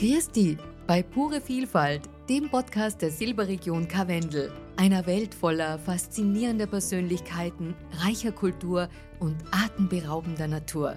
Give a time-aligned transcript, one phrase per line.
[0.00, 0.56] Dich
[0.86, 8.88] bei Pure Vielfalt, dem Podcast der Silberregion Karwendel, einer Welt voller faszinierender Persönlichkeiten, reicher Kultur
[9.18, 10.94] und atemberaubender Natur.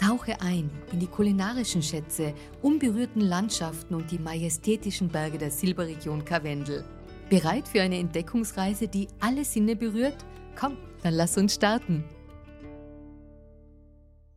[0.00, 6.84] Tauche ein in die kulinarischen Schätze, unberührten Landschaften und die majestätischen Berge der Silberregion Karwendel.
[7.28, 10.16] Bereit für eine Entdeckungsreise, die alle Sinne berührt?
[10.58, 12.02] Komm, dann lass uns starten.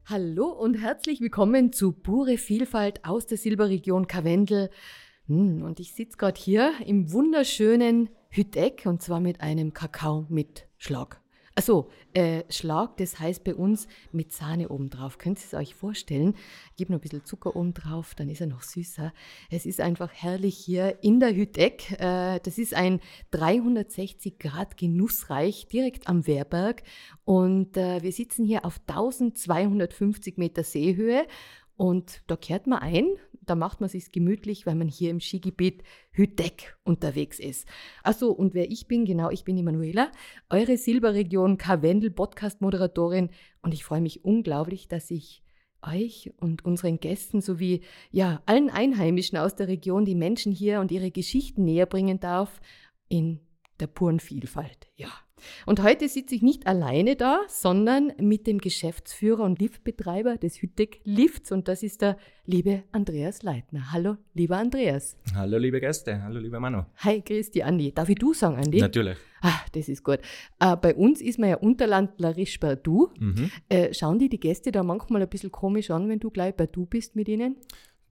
[0.05, 4.69] Hallo und herzlich willkommen zu Pure Vielfalt aus der Silberregion Karwendel.
[5.27, 10.67] Hm, und ich sitze gerade hier im wunderschönen Hütteck und zwar mit einem Kakao mit
[10.77, 11.22] Schlag.
[11.55, 15.19] Also äh, Schlag, das heißt bei uns mit Sahne obendrauf.
[15.19, 16.35] Könnt ihr es euch vorstellen?
[16.77, 19.13] Gebe noch ein bisschen Zucker obendrauf, dann ist er noch süßer.
[19.51, 21.91] Es ist einfach herrlich hier in der Hütteck.
[21.99, 26.81] Äh, das ist ein 360 Grad Genussreich direkt am Wehrberg.
[27.23, 31.27] Und äh, wir sitzen hier auf 1250 Meter Seehöhe.
[31.75, 33.07] Und da kehrt man ein,
[33.45, 37.67] da macht man sich gemütlich, weil man hier im Skigebiet Hütteck unterwegs ist.
[38.03, 40.11] Achso, und wer ich bin, genau, ich bin die Manuela,
[40.49, 43.29] eure Silberregion Karwendel Podcast-Moderatorin
[43.61, 45.43] und ich freue mich unglaublich, dass ich
[45.81, 50.91] euch und unseren Gästen sowie ja allen Einheimischen aus der Region die Menschen hier und
[50.91, 52.61] ihre Geschichten näher bringen darf
[53.09, 53.39] in
[53.79, 54.87] der puren Vielfalt.
[54.95, 55.09] Ja.
[55.65, 61.01] Und heute sitze ich nicht alleine da, sondern mit dem Geschäftsführer und Liftbetreiber des Hüttek
[61.03, 63.91] Lifts und das ist der liebe Andreas Leitner.
[63.91, 65.17] Hallo, lieber Andreas.
[65.35, 66.21] Hallo, liebe Gäste.
[66.21, 66.83] Hallo, lieber Manu.
[66.97, 67.93] Hi, grüß dich, Andi.
[67.93, 68.79] Darf ich du sagen, Andi?
[68.79, 69.17] Natürlich.
[69.41, 70.19] Ah, das ist gut.
[70.59, 73.09] Äh, bei uns ist man ja unterlandlerisch bei du.
[73.19, 73.51] Mhm.
[73.69, 76.65] Äh, schauen die die Gäste da manchmal ein bisschen komisch an, wenn du gleich bei
[76.65, 77.57] du bist mit ihnen?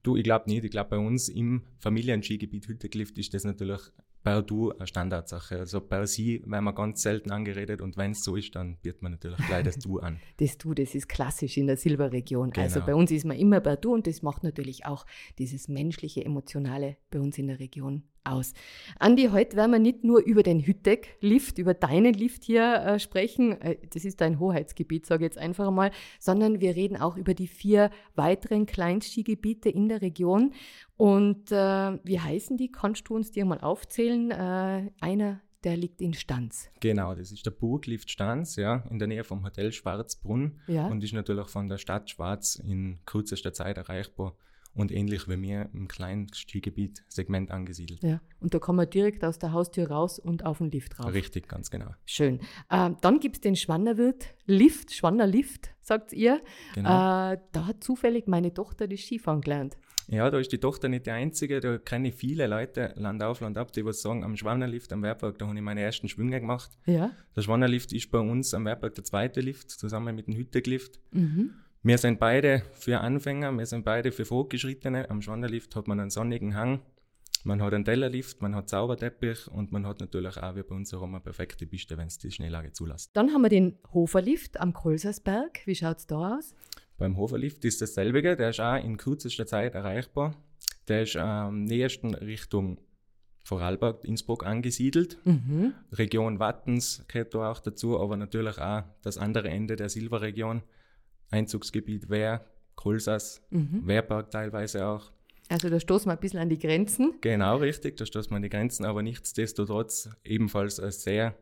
[0.02, 0.64] Du, ich glaube nicht.
[0.64, 3.80] Ich glaube, bei uns im Familienskigebiet Hütteklift ist das natürlich
[4.22, 5.58] per Du eine Standardsache.
[5.58, 9.02] Also per Sie werden wir ganz selten angeredet und wenn es so ist, dann bietet
[9.02, 10.20] man natürlich gleich das Du an.
[10.38, 12.50] das Du, das ist klassisch in der Silberregion.
[12.50, 12.64] Genau.
[12.64, 15.06] Also bei uns ist man immer per Du und das macht natürlich auch
[15.38, 18.52] dieses menschliche, emotionale bei uns in der Region aus.
[18.98, 23.60] Andi, heute werden wir nicht nur über den Hütteck-Lift, über deinen Lift hier äh, sprechen,
[23.60, 27.34] äh, das ist dein Hoheitsgebiet, sage ich jetzt einfach mal, sondern wir reden auch über
[27.34, 30.52] die vier weiteren Kleinstigebiete in der Region.
[30.96, 32.70] Und äh, wie heißen die?
[32.70, 34.30] Kannst du uns die mal aufzählen?
[34.30, 36.70] Äh, einer der liegt in Stanz.
[36.80, 40.88] Genau, das ist der Burglift Stanz, ja, in der Nähe vom Hotel Schwarzbrunn ja.
[40.88, 44.36] und ist natürlich von der Stadt Schwarz in kürzester Zeit erreichbar
[44.74, 48.02] und ähnlich wie mir im kleinen Skigebiet Segment angesiedelt.
[48.02, 51.12] Ja, und da kann man direkt aus der Haustür raus und auf den Lift rauf.
[51.12, 51.90] Richtig, ganz genau.
[52.06, 52.40] Schön.
[52.70, 56.40] Äh, dann gibt es den Schwannerwirt Lift, Schwanner Lift, sagt ihr.
[56.74, 57.32] Genau.
[57.32, 59.77] Äh, da hat zufällig meine Tochter das Skifahren gelernt.
[60.08, 61.61] Ja, da ist die Tochter nicht die einzige.
[61.61, 65.02] Da kenne ich viele Leute, Land auf, Land ab, die was sagen, am Schwannerlift am
[65.02, 66.70] Werkberg, da habe ich meine ersten Schwünge gemacht.
[66.86, 67.12] Ja.
[67.36, 71.00] Der Schwannerlift ist bei uns am Werkberg der zweite Lift, zusammen mit dem Hütteglift.
[71.12, 71.55] Mhm.
[71.84, 75.10] Wir sind beide für Anfänger, wir sind beide für Fortgeschrittene.
[75.10, 76.80] Am Schwanderlift hat man einen sonnigen Hang,
[77.42, 80.92] man hat einen Tellerlift, man hat Zauberteppich und man hat natürlich auch wie bei uns
[80.92, 83.10] herum eine perfekte Piste, wenn es die Schnelllage zulässt.
[83.16, 85.58] Dann haben wir den Hoferlift am Kolsersberg.
[85.64, 86.54] Wie schaut es da aus?
[86.98, 90.36] Beim Hoferlift ist dasselbe, der ist auch in kürzester Zeit erreichbar.
[90.86, 92.78] Der ist am nächsten Richtung
[93.42, 95.18] Vorarlberg, Innsbruck angesiedelt.
[95.24, 95.74] Mhm.
[95.90, 100.62] Region Wattens gehört da auch dazu, aber natürlich auch das andere Ende der Silberregion.
[101.32, 102.44] Einzugsgebiet Wehr,
[102.76, 103.86] Kohlsas, mhm.
[103.86, 105.10] Wehrpark teilweise auch.
[105.48, 107.14] Also da stoßen wir ein bisschen an die Grenzen.
[107.20, 111.36] Genau, richtig, da stoßen wir an die Grenzen, aber nichtsdestotrotz ebenfalls ein sehr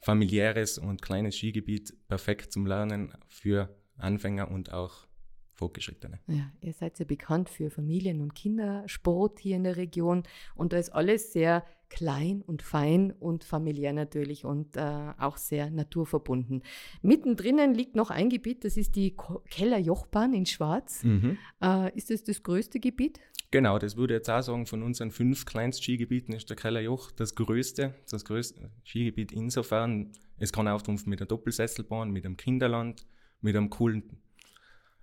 [0.00, 5.06] familiäres und kleines Skigebiet, perfekt zum Lernen für Anfänger und auch
[5.54, 6.18] Fortgeschrittene.
[6.26, 10.78] Ja, ihr seid ja bekannt für Familien- und Kindersport hier in der Region und da
[10.78, 16.62] ist alles sehr klein und fein und familiär natürlich und äh, auch sehr naturverbunden.
[17.02, 19.16] Mittendrin liegt noch ein Gebiet, das ist die
[19.50, 21.04] Kellerjochbahn in Schwarz.
[21.04, 21.38] Mhm.
[21.62, 23.20] Äh, ist das das größte Gebiet?
[23.52, 27.36] Genau, das würde ich jetzt auch sagen, von unseren fünf Kleinstskigebieten ist der Kellerjoch das
[27.36, 30.10] größte, das größte Skigebiet insofern.
[30.38, 33.06] Es kann auftrumpfen mit der Doppelsesselbahn, mit einem Kinderland,
[33.40, 34.23] mit einem coolen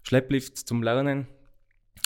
[0.03, 1.27] Schlepplift zum Lernen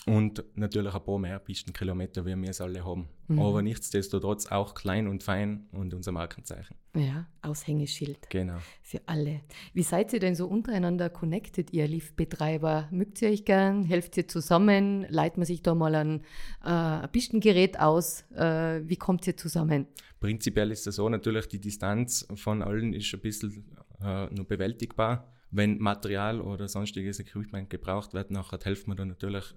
[0.06, 3.10] und natürlich ein paar mehr Pistenkilometer, wie wir es alle haben.
[3.28, 3.40] Mhm.
[3.40, 6.76] Aber nichtsdestotrotz auch klein und fein und unser Markenzeichen.
[6.96, 8.30] Ja, Aushängeschild.
[8.30, 8.58] Genau.
[8.84, 9.42] Für alle.
[9.74, 12.88] Wie seid ihr denn so untereinander connected, ihr Liftbetreiber?
[12.92, 13.84] Mögt ihr euch gern?
[13.84, 15.08] Helft ihr zusammen?
[15.10, 16.22] Leitet man sich da mal ein,
[16.64, 18.26] äh, ein Pistengerät aus?
[18.32, 19.88] Äh, wie kommt ihr zusammen?
[20.20, 23.66] Prinzipiell ist es so, natürlich die Distanz von allen ist ein bisschen
[24.04, 29.56] äh, nur bewältigbar wenn Material oder sonstiges Equipment gebraucht wird, nachher helfen wir dann natürlich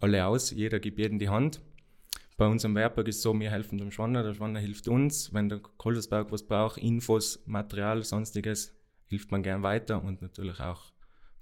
[0.00, 0.50] alle aus.
[0.50, 1.60] Jeder gibt jedem die Hand.
[2.36, 5.32] Bei uns am Werkberg ist es so, wir helfen dem Schwanner, der Schwanner hilft uns.
[5.32, 8.74] Wenn der Koldersberg was braucht, Infos, Material, sonstiges,
[9.06, 10.93] hilft man gern weiter und natürlich auch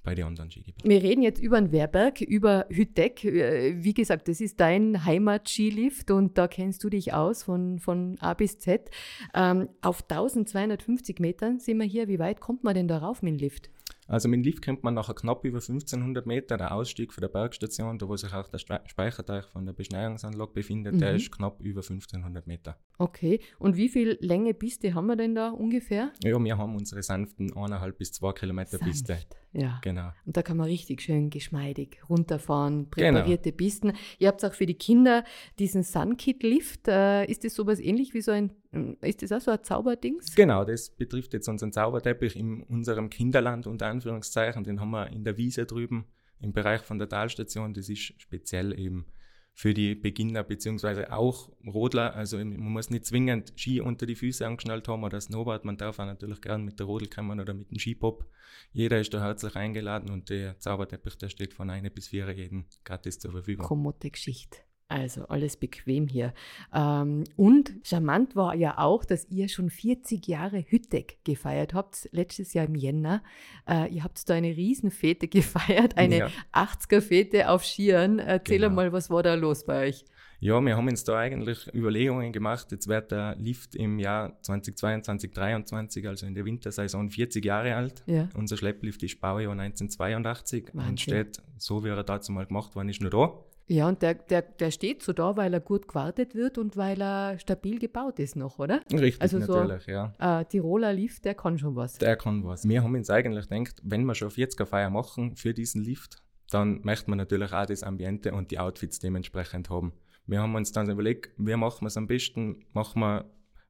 [0.02, 0.88] bei den anderen Skigebieten.
[0.88, 3.25] Wir reden jetzt über den Wehrberg, über Hütteck.
[3.25, 8.16] Äh, wie gesagt, das ist dein Heimat-Skilift und da kennst du dich aus von, von
[8.20, 8.90] A bis Z.
[9.34, 12.08] Ähm, auf 1250 Metern sind wir hier.
[12.08, 13.70] Wie weit kommt man denn da rauf mit dem Lift?
[14.08, 16.56] Also mit dem Lift kommt man nachher knapp über 1500 Meter.
[16.56, 20.94] Der Ausstieg von der Bergstation, da wo sich auch der Speicherteich von der Beschneiungsanlage befindet,
[20.94, 20.98] mhm.
[20.98, 22.76] der ist knapp über 1500 Meter.
[22.98, 26.12] Okay, und wie viel Länge Piste haben wir denn da ungefähr?
[26.22, 28.84] Ja, wir haben unsere sanften 1,5 bis 2 Kilometer Sanft.
[28.84, 29.19] Piste.
[29.52, 30.10] Ja, genau.
[30.25, 33.56] Und da kann man richtig schön geschmeidig runterfahren, präparierte genau.
[33.56, 33.93] Pisten.
[34.19, 35.25] Ihr habt auch für die Kinder
[35.58, 36.88] diesen Sunkit-Lift.
[36.88, 40.34] Äh, ist das sowas ähnlich wie so ein, äh, ist das auch so ein Zauberdings?
[40.34, 44.64] Genau, das betrifft jetzt unseren Zauberteppich in unserem Kinderland unter Anführungszeichen.
[44.64, 46.06] Den haben wir in der Wiese drüben
[46.40, 47.75] im Bereich von der Talstation.
[47.75, 49.06] Das ist speziell eben
[49.54, 52.14] für die Beginner beziehungsweise auch Rodler.
[52.14, 55.64] Also man muss nicht zwingend Ski unter die Füße angeschnallt haben oder Snowboard.
[55.64, 58.25] Man darf auch natürlich gern mit der Rodel kommen oder mit dem Skipop.
[58.72, 62.66] Jeder ist da herzlich eingeladen und der Zauberteppich, der steht von einer bis vier jeden
[62.84, 63.66] gratis zur Verfügung.
[63.66, 64.58] Kommode Geschichte.
[64.92, 66.34] Also alles bequem hier.
[66.74, 72.52] Ähm, und charmant war ja auch, dass ihr schon 40 Jahre Hütteck gefeiert habt, letztes
[72.52, 73.22] Jahr im Jänner.
[73.66, 76.30] Äh, ihr habt da eine Riesenfete gefeiert, eine ja.
[76.52, 78.18] 80er-Fete auf Skiern.
[78.18, 78.74] Erzähl genau.
[78.74, 80.04] mal, was war da los bei euch?
[80.40, 82.70] Ja, wir haben uns da eigentlich Überlegungen gemacht.
[82.70, 88.02] Jetzt wird der Lift im Jahr 2022, 2023, also in der Wintersaison, 40 Jahre alt.
[88.06, 88.28] Ja.
[88.34, 90.90] Unser Schlepplift ist Baujahr 1982 Wahnsinn.
[90.90, 93.32] und steht, so wie er dazu mal gemacht worden ist, nur da.
[93.66, 97.00] Ja, und der, der, der steht so da, weil er gut gewartet wird und weil
[97.00, 98.80] er stabil gebaut ist noch, oder?
[98.92, 100.12] Richtig, also natürlich, so, ja.
[100.18, 101.98] Äh, Tiroler Lift, der kann schon was.
[101.98, 102.68] Der kann was.
[102.68, 106.80] Wir haben uns eigentlich gedacht, wenn wir schon 40er Feier machen für diesen Lift, dann
[106.82, 109.92] möchte man natürlich auch das Ambiente und die Outfits dementsprechend haben.
[110.26, 112.64] Wir haben uns dann überlegt, wie machen wir es am besten?
[112.72, 113.24] Machen wir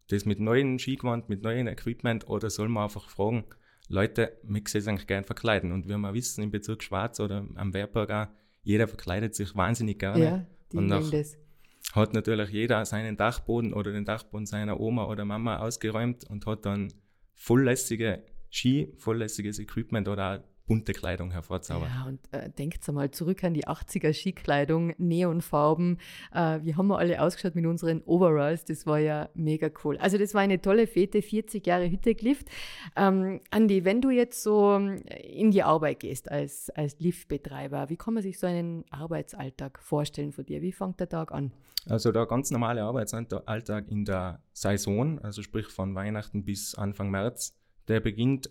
[0.09, 3.45] das mit neuen Skigewand, mit neuen Equipment oder soll man einfach fragen,
[3.89, 5.73] Leute, mich sehe eigentlich gerne verkleiden.
[5.73, 8.27] Und wie wir wissen, im Bezirk Schwarz oder am Wehrberg auch,
[8.63, 10.25] jeder verkleidet sich wahnsinnig gerne.
[10.25, 11.37] Ja, die und nach, das.
[11.93, 16.65] hat natürlich jeder seinen Dachboden oder den Dachboden seiner Oma oder Mama ausgeräumt und hat
[16.65, 16.93] dann
[17.35, 21.91] volllässige Ski, volllässiges Equipment oder auch bunte Kleidung hervorzaubern.
[21.95, 25.99] Ja, und äh, denkt mal zurück an die 80er Skikleidung, Neonfarben.
[26.33, 28.65] Äh, wie haben wir alle ausgeschaut mit unseren Overalls?
[28.65, 29.97] Das war ja mega cool.
[29.99, 32.49] Also das war eine tolle Fete, 40 Jahre Hütteglift.
[32.97, 37.97] Ähm, Andi, wenn du jetzt so ähm, in die Arbeit gehst als, als Liftbetreiber, wie
[37.97, 40.63] kann man sich so einen Arbeitsalltag vorstellen von dir?
[40.63, 41.53] Wie fängt der Tag an?
[41.89, 47.57] Also der ganz normale Arbeitsalltag in der Saison, also sprich von Weihnachten bis Anfang März,
[47.89, 48.51] der beginnt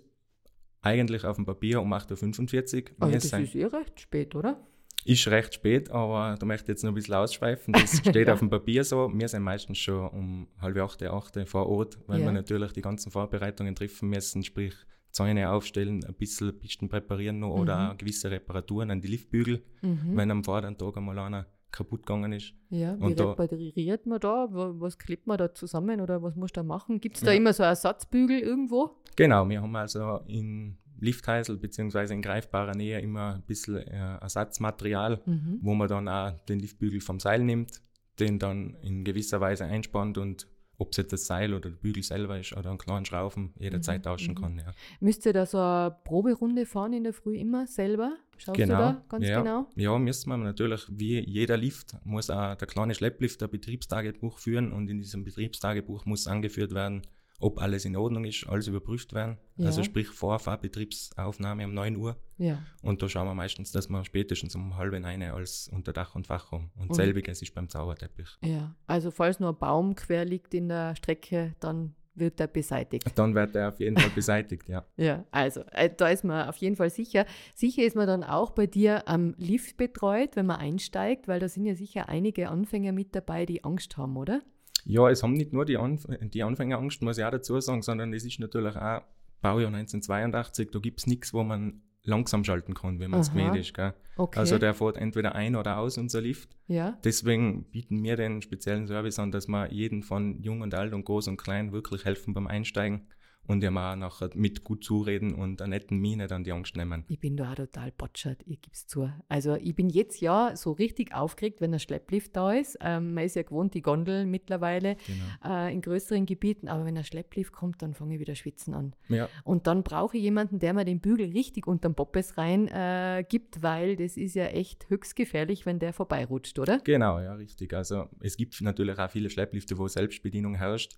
[0.81, 2.95] eigentlich auf dem Papier um 8.45 Uhr.
[2.99, 4.59] Also das ist eh recht spät, oder?
[5.03, 7.73] Ist recht spät, aber da möchte ich jetzt noch ein bisschen ausschweifen.
[7.73, 9.11] Das steht auf dem Papier so.
[9.13, 12.25] Wir sind meistens schon um halb acht, acht vor Ort, weil ja.
[12.25, 14.75] wir natürlich die ganzen Vorbereitungen treffen müssen, sprich
[15.09, 17.61] Zäune aufstellen, ein bisschen Pisten präparieren noch mhm.
[17.61, 20.15] oder gewisse Reparaturen an die Liftbügel, mhm.
[20.15, 22.53] wenn am vorderen Tag einmal einer kaputt gegangen ist.
[22.69, 24.47] Ja, wie und repariert man da?
[24.51, 26.99] Was klebt man da zusammen oder was muss da machen?
[26.99, 27.37] Gibt es da ja.
[27.37, 28.91] immer so Ersatzbügel irgendwo?
[29.15, 32.13] Genau, wir haben also in Liftheisel bzw.
[32.13, 35.59] in greifbarer Nähe immer ein bisschen äh, Ersatzmaterial, mhm.
[35.61, 37.81] wo man dann auch den Liftbügel vom Seil nimmt,
[38.19, 40.47] den dann in gewisser Weise einspannt und
[40.81, 43.99] ob es jetzt das Seil oder der Bügel selber ist oder einen kleinen Schrauben jederzeit
[43.99, 44.03] mhm.
[44.03, 44.41] tauschen mhm.
[44.41, 44.57] kann.
[44.57, 44.73] Ja.
[44.99, 48.17] Müsst ihr da so eine Proberunde fahren in der Früh immer selber?
[48.37, 48.73] Schaust genau.
[48.73, 49.39] du da ganz ja.
[49.39, 49.67] genau?
[49.75, 54.71] Ja, müssen wir natürlich, wie jeder Lift, muss auch der kleine Schlepplift ein Betriebstagebuch führen
[54.71, 57.03] und in diesem Betriebstagebuch muss angeführt werden,
[57.41, 59.37] ob alles in Ordnung ist, alles überprüft werden.
[59.57, 59.67] Ja.
[59.67, 62.17] Also sprich Vorfahrbetriebsaufnahme um 9 Uhr.
[62.37, 62.59] Ja.
[62.81, 66.27] Und da schauen wir meistens, dass wir spätestens um halb eine als unter Dach und
[66.27, 66.71] Fach haben.
[66.75, 68.37] Und, und selbiges ist beim Zauberteppich.
[68.43, 73.09] Ja, also falls nur ein Baum quer liegt in der Strecke, dann wird er beseitigt.
[73.15, 74.85] Dann wird er auf jeden Fall beseitigt, ja.
[74.97, 77.25] ja, also äh, da ist man auf jeden Fall sicher.
[77.55, 81.47] Sicher ist man dann auch bei dir am Lift betreut, wenn man einsteigt, weil da
[81.47, 84.41] sind ja sicher einige Anfänger mit dabei, die Angst haben, oder?
[84.85, 87.81] Ja, es haben nicht nur die, Anf die Anfänger Angst, muss ich auch dazu sagen,
[87.81, 89.01] sondern es ist natürlich auch
[89.41, 93.55] Baujahr 1982, da gibt es nichts, wo man langsam schalten kann, wenn man es gewählt
[93.55, 93.73] ist.
[93.73, 93.93] Gell?
[94.17, 94.39] Okay.
[94.39, 96.57] Also der fährt entweder ein oder aus, unser Lift.
[96.67, 96.97] Ja.
[97.03, 101.05] Deswegen bieten wir den speziellen Service an, dass wir jeden von jung und alt und
[101.05, 103.07] groß und klein wirklich helfen beim Einsteigen
[103.47, 107.05] und ihm auch nachher mit gut zureden und einer netten Miene dann die Angst nehmen.
[107.07, 109.11] Ich bin da auch total botschert, ich gebe es zu.
[109.27, 112.77] Also ich bin jetzt ja so richtig aufgeregt, wenn ein Schlepplift da ist.
[112.81, 115.55] Ähm, man ist ja gewohnt, die Gondel mittlerweile genau.
[115.57, 118.95] äh, in größeren Gebieten, aber wenn ein Schlepplift kommt, dann fange ich wieder schwitzen an.
[119.09, 119.27] Ja.
[119.43, 123.63] Und dann brauche ich jemanden, der mir den Bügel richtig unterm Poppes rein äh, gibt,
[123.63, 126.79] weil das ist ja echt höchst gefährlich, wenn der vorbeirutscht, oder?
[126.79, 127.73] Genau, ja, richtig.
[127.73, 130.97] Also es gibt natürlich auch viele Schlepplifte, wo Selbstbedienung herrscht.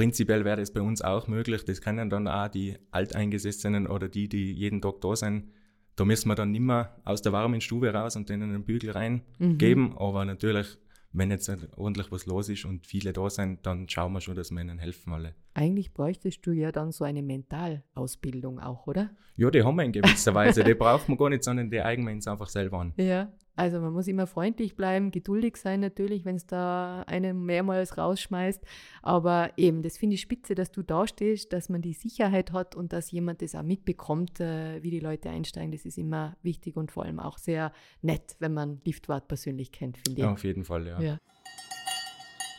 [0.00, 1.62] Prinzipiell wäre es bei uns auch möglich.
[1.66, 5.50] Das können dann auch die Alteingesessenen oder die, die jeden Tag da sind,
[5.94, 8.92] da müssen wir dann nicht mehr aus der warmen Stube raus und denen einen Bügel
[8.92, 9.90] reingeben.
[9.90, 9.98] Mhm.
[9.98, 10.78] Aber natürlich,
[11.12, 14.50] wenn jetzt ordentlich was los ist und viele da sind, dann schauen wir schon, dass
[14.50, 15.34] wir ihnen helfen alle.
[15.52, 19.10] Eigentlich bräuchtest du ja dann so eine Mentalausbildung auch, oder?
[19.36, 20.64] Ja, die haben wir in gewisser Weise.
[20.64, 22.94] die braucht man gar nicht, sondern die eignen wir uns einfach selber an.
[22.96, 27.98] Ja, also man muss immer freundlich bleiben, geduldig sein natürlich, wenn es da einen mehrmals
[27.98, 28.60] rausschmeißt.
[29.02, 32.74] Aber eben, das finde ich spitze, dass du da stehst, dass man die Sicherheit hat
[32.74, 35.72] und dass jemand das auch mitbekommt, äh, wie die Leute einsteigen.
[35.72, 39.98] Das ist immer wichtig und vor allem auch sehr nett, wenn man Liftwart persönlich kennt,
[39.98, 40.24] finde ich.
[40.24, 41.00] Ja, auf jeden Fall, ja.
[41.00, 41.18] ja.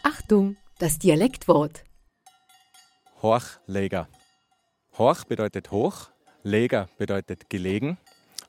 [0.04, 1.84] Achtung, das Dialektwort.
[3.22, 4.08] Horchleger.
[4.98, 6.10] Horch bedeutet hoch,
[6.44, 7.98] Leger bedeutet gelegen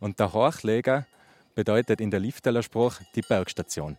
[0.01, 1.07] und der Horchleger
[1.55, 3.97] bedeutet in der Lifteler Spruch die Bergstation.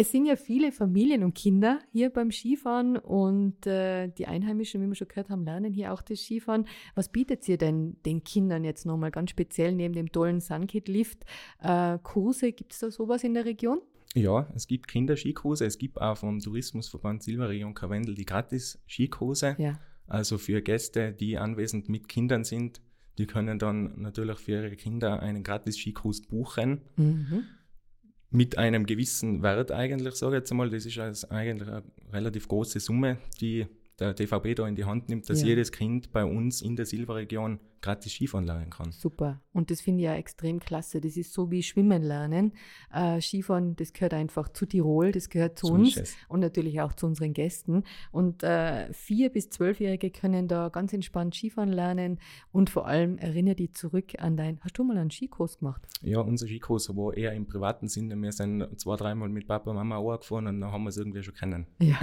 [0.00, 4.86] Es sind ja viele Familien und Kinder hier beim Skifahren und äh, die Einheimischen, wie
[4.86, 6.68] wir schon gehört haben, lernen hier auch das Skifahren.
[6.94, 11.24] Was bietet ihr denn den Kindern jetzt nochmal ganz speziell neben dem tollen Sunkit-Lift?
[11.60, 13.80] Äh, Kurse, gibt es da sowas in der Region?
[14.14, 15.66] Ja, es gibt Kinderskikurse.
[15.66, 19.56] Es gibt auch vom Tourismusverband Silberregion Karwendel die Gratis-Skikurse.
[19.58, 19.80] Ja.
[20.06, 22.80] Also für Gäste, die anwesend mit Kindern sind,
[23.18, 26.80] die können dann natürlich für ihre Kinder einen Gratis-Skikurs buchen.
[26.96, 27.44] Mhm.
[28.30, 30.70] Mit einem gewissen Wert eigentlich, sage ich jetzt einmal.
[30.70, 31.82] Das ist also eigentlich eine
[32.12, 33.66] relativ große Summe, die
[33.98, 35.48] der DVB da in die Hand nimmt, dass ja.
[35.48, 38.92] jedes Kind bei uns in der Silberregion gratis Skifahren lernen kann.
[38.92, 39.40] Super.
[39.52, 41.00] Und das finde ich ja extrem klasse.
[41.00, 42.52] Das ist so wie Schwimmen lernen.
[42.92, 46.92] Äh, Skifahren, das gehört einfach zu Tirol, das gehört zu so uns und natürlich auch
[46.92, 47.84] zu unseren Gästen.
[48.12, 52.18] Und äh, vier- bis zwölfjährige können da ganz entspannt Skifahren lernen
[52.52, 54.60] und vor allem erinnere die zurück an dein.
[54.60, 55.82] Hast du mal einen Skikurs gemacht?
[56.02, 58.16] Ja, unser Skikurs war eher im privaten Sinne.
[58.16, 60.96] Wir sind zwei, dreimal mit Papa und Mama auch gefahren und dann haben wir es
[60.96, 61.66] irgendwie schon kennen.
[61.80, 61.98] Ja.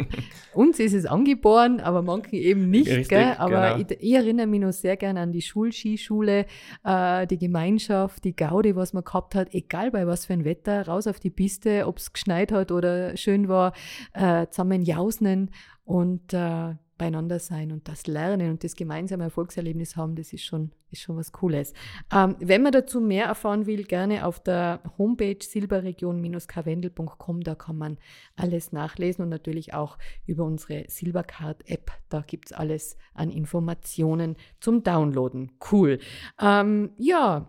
[0.54, 2.90] uns ist es angeboren, aber manchen eben nicht.
[2.90, 3.18] Richtig?
[3.38, 3.90] Aber genau.
[3.90, 6.46] ich, ich erinnere mich noch sehr gerne an die Schulskischule,
[6.84, 10.86] äh, die Gemeinschaft, die Gaudi, was man gehabt hat, egal bei was für ein Wetter,
[10.86, 13.72] raus auf die Piste, ob es geschneit hat oder schön war,
[14.12, 15.50] äh, zusammen jausen.
[15.84, 20.72] Und äh, beieinander sein und das Lernen und das gemeinsame Erfolgserlebnis haben, das ist schon,
[20.90, 21.72] ist schon was Cooles.
[22.12, 27.98] Ähm, wenn man dazu mehr erfahren will, gerne auf der Homepage silberregion-karwendel.com, da kann man
[28.36, 34.82] alles nachlesen und natürlich auch über unsere Silbercard-App, da gibt es alles an Informationen zum
[34.82, 35.52] Downloaden.
[35.70, 35.98] Cool.
[36.40, 37.46] Ähm, ja,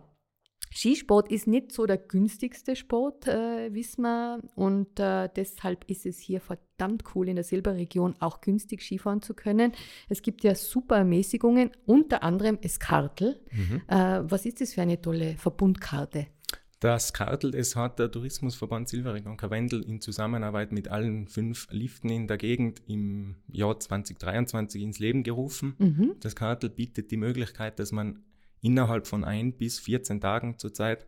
[0.77, 4.39] Skisport ist nicht so der günstigste Sport, äh, wissen wir.
[4.53, 9.33] Und äh, deshalb ist es hier verdammt cool, in der Silberregion auch günstig Skifahren zu
[9.33, 9.71] können.
[10.07, 13.39] Es gibt ja super Ermäßigungen, unter anderem das Kartel.
[13.51, 13.81] Mhm.
[13.87, 16.27] Äh, was ist das für eine tolle Verbundkarte?
[16.79, 22.27] Das Kartel, das hat der Tourismusverband Silberregion Karwendel in Zusammenarbeit mit allen fünf Liften in
[22.27, 25.73] der Gegend im Jahr 2023 ins Leben gerufen.
[25.79, 26.15] Mhm.
[26.19, 28.19] Das Kartel bietet die Möglichkeit, dass man
[28.67, 31.07] innerhalb von ein bis 14 Tagen zurzeit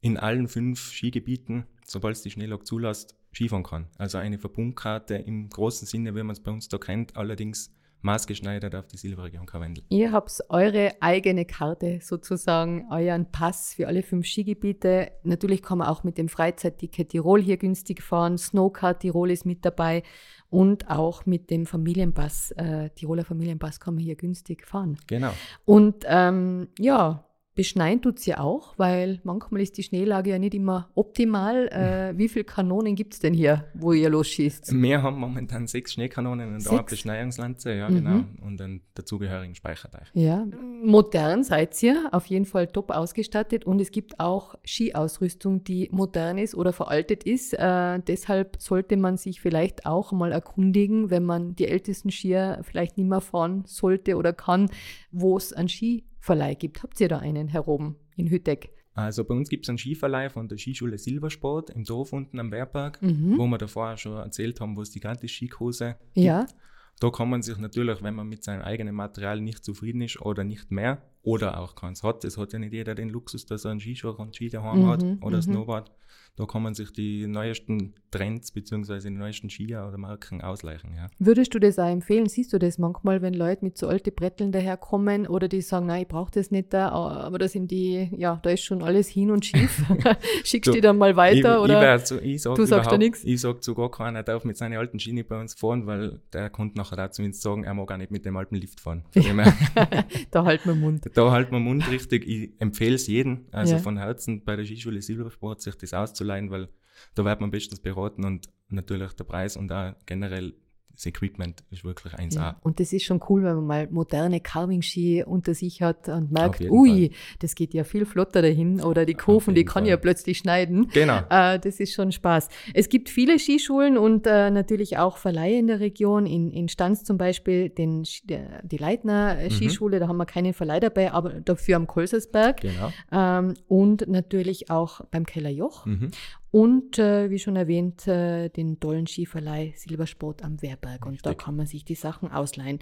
[0.00, 3.88] in allen fünf Skigebieten, sobald es die Schneelog zulässt, Skifahren kann.
[3.98, 8.74] Also eine Verbundkarte im großen Sinne, wie man es bei uns da kennt, allerdings maßgeschneidert
[8.74, 9.84] auf die Silberregion Karwendel.
[9.90, 15.12] Ihr habt eure eigene Karte sozusagen, euren Pass für alle fünf Skigebiete.
[15.22, 18.38] Natürlich kann man auch mit dem Freizeitticket Tirol hier günstig fahren.
[18.38, 20.02] Snowcard Tirol ist mit dabei
[20.50, 24.96] und auch mit dem Familienpass, äh, Tiroler Familienpass kann man hier günstig fahren.
[25.06, 25.32] Genau.
[25.64, 27.24] Und ähm, ja,
[27.56, 31.68] Beschneien tut es ja auch, weil manchmal ist die Schneelage ja nicht immer optimal.
[31.68, 34.74] Äh, wie viele Kanonen gibt es denn hier, wo ihr losschießt?
[34.74, 37.94] Wir haben momentan sechs Schneekanonen und eine Beschneiungslanze, ja, mhm.
[37.94, 38.24] genau.
[38.44, 40.08] Und einen dazugehörigen Speicherteich.
[40.12, 40.46] Ja,
[40.82, 43.64] modern seid ihr, auf jeden Fall top ausgestattet.
[43.64, 47.54] Und es gibt auch Skiausrüstung, die modern ist oder veraltet ist.
[47.54, 52.98] Äh, deshalb sollte man sich vielleicht auch mal erkundigen, wenn man die ältesten Skier vielleicht
[52.98, 54.68] nicht mehr fahren sollte oder kann,
[55.10, 56.82] wo es an Ski Verleih gibt.
[56.82, 58.70] Habt ihr da einen heroben in Hütteck?
[58.94, 62.50] Also bei uns gibt es einen Skiverleih von der Skischule Silbersport im Dorf unten am
[62.50, 63.38] Bergpark, mhm.
[63.38, 66.40] wo wir davor schon erzählt haben, wo es die ganze Skikurse ja.
[66.40, 66.54] gibt.
[66.98, 70.44] Da kann man sich natürlich, wenn man mit seinem eigenen Material nicht zufrieden ist oder
[70.44, 73.72] nicht mehr oder auch keins hat, es hat ja nicht jeder den Luxus, dass er
[73.72, 75.42] einen Skischuh und Ski daheim mhm, hat oder mhm.
[75.42, 75.90] Snowboard,
[76.36, 79.00] da kann man sich die neuesten Trends bzw.
[79.00, 80.94] die neuesten Skier oder Marken ausleichen.
[80.94, 81.08] Ja.
[81.18, 82.28] Würdest du das auch empfehlen?
[82.28, 86.02] Siehst du das manchmal, wenn Leute mit so alten Bretteln daherkommen oder die sagen, nein,
[86.02, 89.30] ich brauche das nicht da, aber da sind die, ja, da ist schon alles hin
[89.30, 89.82] und schief.
[90.44, 91.56] Schickst du die dann mal weiter?
[91.56, 91.96] Ich, oder?
[91.96, 93.24] Ich, ich sag du sagst da nichts?
[93.24, 96.20] Ich sage zu gar keiner, darf mit seinen alten Ski nicht bei uns fahren, weil
[96.34, 99.04] der kommt nachher da zumindest sagen, er mag auch nicht mit dem alten Lift fahren.
[100.30, 101.06] da halten wir Mund.
[101.16, 102.28] Da halten wir Mund richtig.
[102.28, 103.78] Ich empfehle es jedem, also ja.
[103.78, 106.68] von Herzen bei der Skischule Silbersport, sich das auszuleihen, weil
[107.14, 110.52] da wird man bestens beraten und natürlich der Preis und auch generell
[110.96, 112.34] das Equipment ist wirklich 1A.
[112.34, 116.32] Ja, und das ist schon cool, wenn man mal moderne Carving-Ski unter sich hat und
[116.32, 117.18] merkt, ui, Fall.
[117.40, 119.90] das geht ja viel flotter dahin oder die Kurven, die kann Fall.
[119.90, 120.88] ja plötzlich schneiden.
[120.94, 121.20] Genau.
[121.28, 122.48] Äh, das ist schon Spaß.
[122.72, 126.24] Es gibt viele Skischulen und äh, natürlich auch Verleihe in der Region.
[126.24, 129.50] In, in Stanz zum Beispiel den, der, die Leitner äh, mhm.
[129.50, 130.00] Skischule, mhm.
[130.00, 132.62] da haben wir keinen Verleih dabei, aber dafür am Kolsersberg.
[132.62, 132.90] Genau.
[133.12, 135.84] Ähm, und natürlich auch beim Kellerjoch.
[135.84, 136.10] Mhm.
[136.50, 141.04] Und äh, wie schon erwähnt, äh, den tollen Skiverleih Silbersport am Wehrberg.
[141.04, 142.78] Und da kann man sich die Sachen ausleihen.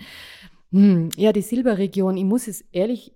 [0.70, 3.12] Hm, ja, die Silberregion, ich muss es ehrlich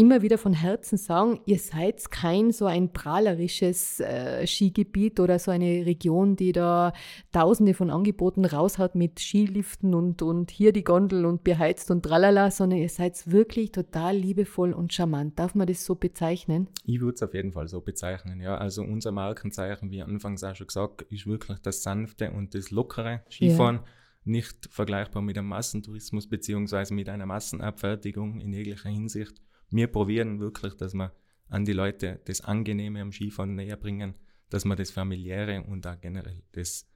[0.00, 5.50] immer wieder von Herzen sagen, ihr seid kein so ein prahlerisches äh, Skigebiet oder so
[5.50, 6.94] eine Region, die da
[7.32, 12.50] tausende von Angeboten raushaut mit Skiliften und, und hier die Gondel und beheizt und tralala,
[12.50, 15.38] sondern ihr seid wirklich total liebevoll und charmant.
[15.38, 16.68] Darf man das so bezeichnen?
[16.86, 18.56] Ich würde es auf jeden Fall so bezeichnen, ja.
[18.56, 23.20] Also unser Markenzeichen, wie anfangs auch schon gesagt, ist wirklich das sanfte und das lockere
[23.28, 23.76] Skifahren.
[23.76, 23.84] Ja
[24.22, 29.40] nicht vergleichbar mit einem Massentourismus beziehungsweise mit einer Massenabfertigung in jeglicher Hinsicht
[29.70, 31.12] wir probieren wirklich, dass wir
[31.48, 34.14] an die Leute das Angenehme am Skifahren näher bringen,
[34.50, 36.86] dass wir das Familiäre und auch generell das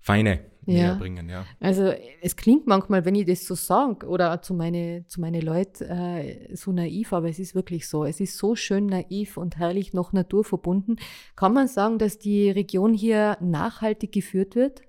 [0.00, 0.74] Feine ja.
[0.74, 1.28] näher bringen.
[1.28, 1.44] Ja.
[1.60, 1.92] Also
[2.22, 6.54] es klingt manchmal, wenn ich das so sage oder zu meine, zu meine Leute äh,
[6.54, 8.04] so naiv, aber es ist wirklich so.
[8.04, 10.98] Es ist so schön naiv und herrlich noch naturverbunden.
[11.36, 14.82] Kann man sagen, dass die Region hier nachhaltig geführt wird?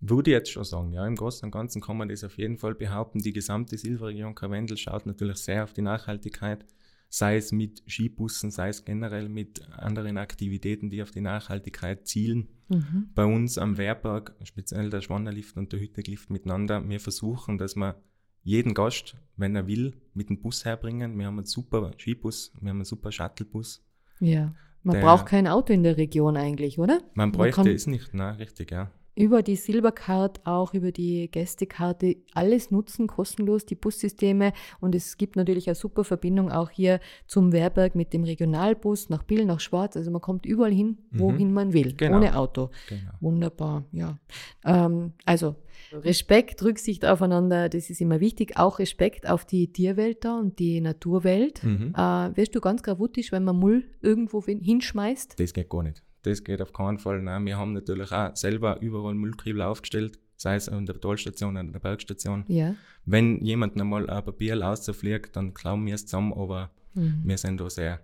[0.00, 2.56] Würde ich jetzt schon sagen, ja, im Großen und Ganzen kann man das auf jeden
[2.56, 3.18] Fall behaupten.
[3.18, 6.64] Die gesamte Silberregion Karwendel schaut natürlich sehr auf die Nachhaltigkeit,
[7.10, 12.48] sei es mit Skibussen, sei es generell mit anderen Aktivitäten, die auf die Nachhaltigkeit zielen.
[12.68, 13.10] Mhm.
[13.14, 18.02] Bei uns am Wehrberg, speziell der Schwannerlift und der Hütteglift miteinander, wir versuchen, dass wir
[18.42, 21.18] jeden Gast, wenn er will, mit dem Bus herbringen.
[21.18, 23.84] Wir haben einen super Skibus, wir haben einen super Shuttlebus.
[24.18, 27.02] Ja, man braucht kein Auto in der Region eigentlich, oder?
[27.12, 28.90] Man bräuchte man es nicht, na richtig, ja
[29.20, 34.52] über die Silbercard, auch über die Gästekarte alles nutzen, kostenlos, die Bussysteme.
[34.80, 39.22] Und es gibt natürlich eine super Verbindung auch hier zum Wehrberg mit dem Regionalbus nach
[39.22, 39.96] Bill, nach Schwarz.
[39.96, 41.54] Also man kommt überall hin, wohin mhm.
[41.54, 42.16] man will, genau.
[42.16, 42.70] ohne Auto.
[42.88, 43.10] Genau.
[43.20, 44.18] Wunderbar, ja.
[44.64, 45.56] Ähm, also
[45.92, 48.56] Respekt, Rücksicht aufeinander, das ist immer wichtig.
[48.56, 51.62] Auch Respekt auf die Tierwelt da und die Naturwelt.
[51.64, 51.94] Mhm.
[51.96, 55.38] Äh, wirst du ganz gravutisch, wenn man Müll irgendwo hinschmeißt?
[55.38, 56.02] Das geht gar nicht.
[56.22, 57.22] Das geht auf keinen Fall.
[57.22, 61.60] Nein, wir haben natürlich auch selber überall Müllkriebel aufgestellt, sei es an der Tollstation oder
[61.60, 62.44] an der Bergstation.
[62.48, 62.74] Ja.
[63.04, 67.22] Wenn jemand einmal ein Papier rausfliegt, dann klauen wir es zusammen, aber mhm.
[67.24, 68.00] wir sind da sehr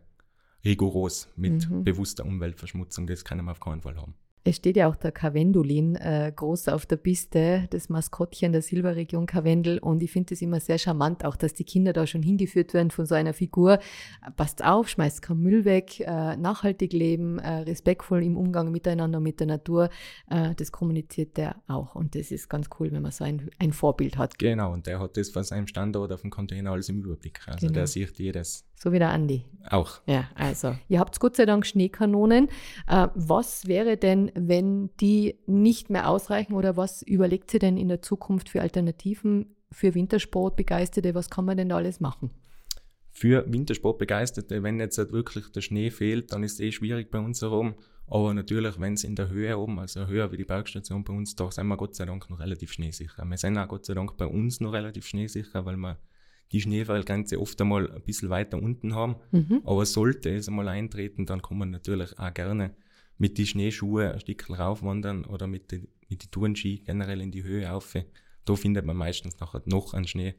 [0.64, 1.84] rigoros mit mhm.
[1.84, 3.06] bewusster Umweltverschmutzung.
[3.06, 4.14] Das können wir auf keinen Fall haben.
[4.46, 9.26] Es steht ja auch der Karwendulin äh, groß auf der Piste, das Maskottchen der Silberregion
[9.26, 9.78] Karwendel.
[9.80, 12.92] Und ich finde es immer sehr charmant, auch dass die Kinder da schon hingeführt werden
[12.92, 13.80] von so einer Figur.
[14.36, 19.40] Passt auf, schmeißt kein Müll weg, äh, nachhaltig leben, äh, respektvoll im Umgang miteinander mit
[19.40, 19.90] der Natur.
[20.30, 21.96] Äh, das kommuniziert der auch.
[21.96, 24.38] Und das ist ganz cool, wenn man so ein, ein Vorbild hat.
[24.38, 27.40] Genau, und der hat das von seinem Standort auf dem Container alles im Überblick.
[27.46, 27.72] Also genau.
[27.72, 28.64] der sieht jedes.
[28.76, 29.44] So wie der Andi.
[29.70, 30.00] Auch.
[30.06, 30.76] Ja, also.
[30.88, 32.48] Ihr habt Gott sei Dank Schneekanonen.
[32.86, 37.88] Äh, was wäre denn, wenn die nicht mehr ausreichen oder was überlegt sie denn in
[37.88, 41.14] der Zukunft für Alternativen für Wintersportbegeisterte?
[41.14, 42.30] Was kann man denn da alles machen?
[43.10, 47.18] Für Wintersportbegeisterte, wenn jetzt halt wirklich der Schnee fehlt, dann ist es eh schwierig bei
[47.18, 47.74] uns herum.
[48.08, 51.34] Aber natürlich, wenn es in der Höhe oben, also höher wie die Bergstation bei uns,
[51.34, 53.24] da sind wir Gott sei Dank noch relativ schneesicher.
[53.24, 55.98] Wir sind auch Gott sei Dank bei uns noch relativ schneesicher, weil wir
[56.52, 59.16] die Schneefallgrenze oft einmal ein bisschen weiter unten haben.
[59.32, 59.62] Mhm.
[59.64, 62.74] Aber sollte es einmal eintreten, dann kann man natürlich auch gerne
[63.18, 67.42] mit den Schneeschuhen ein Stück raufwandern oder mit den mit die Tourenski generell in die
[67.42, 67.94] Höhe auf.
[68.44, 70.34] Da findet man meistens nachher noch einen Schnee.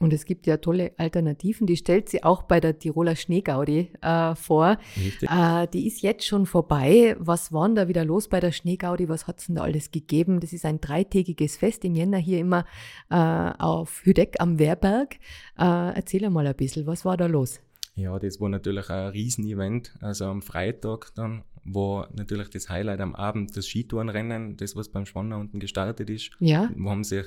[0.00, 4.34] Und es gibt ja tolle Alternativen, die stellt sie auch bei der Tiroler Schneegaudi äh,
[4.34, 4.78] vor.
[5.20, 7.14] Äh, die ist jetzt schon vorbei.
[7.18, 9.10] Was war denn da wieder los bei der Schneegaudi?
[9.10, 10.40] Was hat es denn da alles gegeben?
[10.40, 12.64] Das ist ein dreitägiges Fest im Jänner hier immer
[13.10, 15.16] äh, auf Hüdeck am Wehrberg.
[15.58, 17.60] Äh, erzähl mal ein bisschen, was war da los?
[17.94, 19.92] Ja, das war natürlich ein Riesenevent.
[20.00, 25.04] Also am Freitag dann war natürlich das Highlight am Abend das Skitourenrennen, das was beim
[25.04, 26.30] Schwanner unten gestartet ist.
[26.38, 26.70] Ja.
[26.74, 27.26] Wo haben sich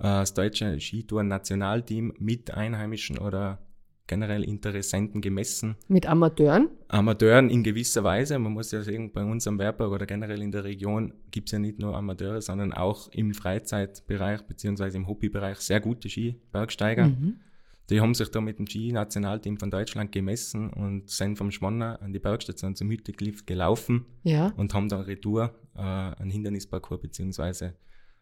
[0.00, 3.58] das deutsche Skitouren-Nationalteam mit Einheimischen oder
[4.06, 5.76] generell Interessenten gemessen.
[5.86, 6.68] Mit Amateuren?
[6.88, 8.38] Amateuren in gewisser Weise.
[8.38, 11.52] Man muss ja sagen, bei uns am Werberg oder generell in der Region gibt es
[11.52, 14.96] ja nicht nur Amateure, sondern auch im Freizeitbereich bzw.
[14.96, 17.06] im Hobbybereich sehr gute Skibergsteiger.
[17.06, 17.36] Mhm.
[17.90, 22.12] Die haben sich da mit dem Ski-Nationalteam von Deutschland gemessen und sind vom Schwanner an
[22.12, 24.52] die Bergstation zum Hütteglift gelaufen ja.
[24.56, 27.72] und haben dann Retour äh, einen Hindernisparcours bzw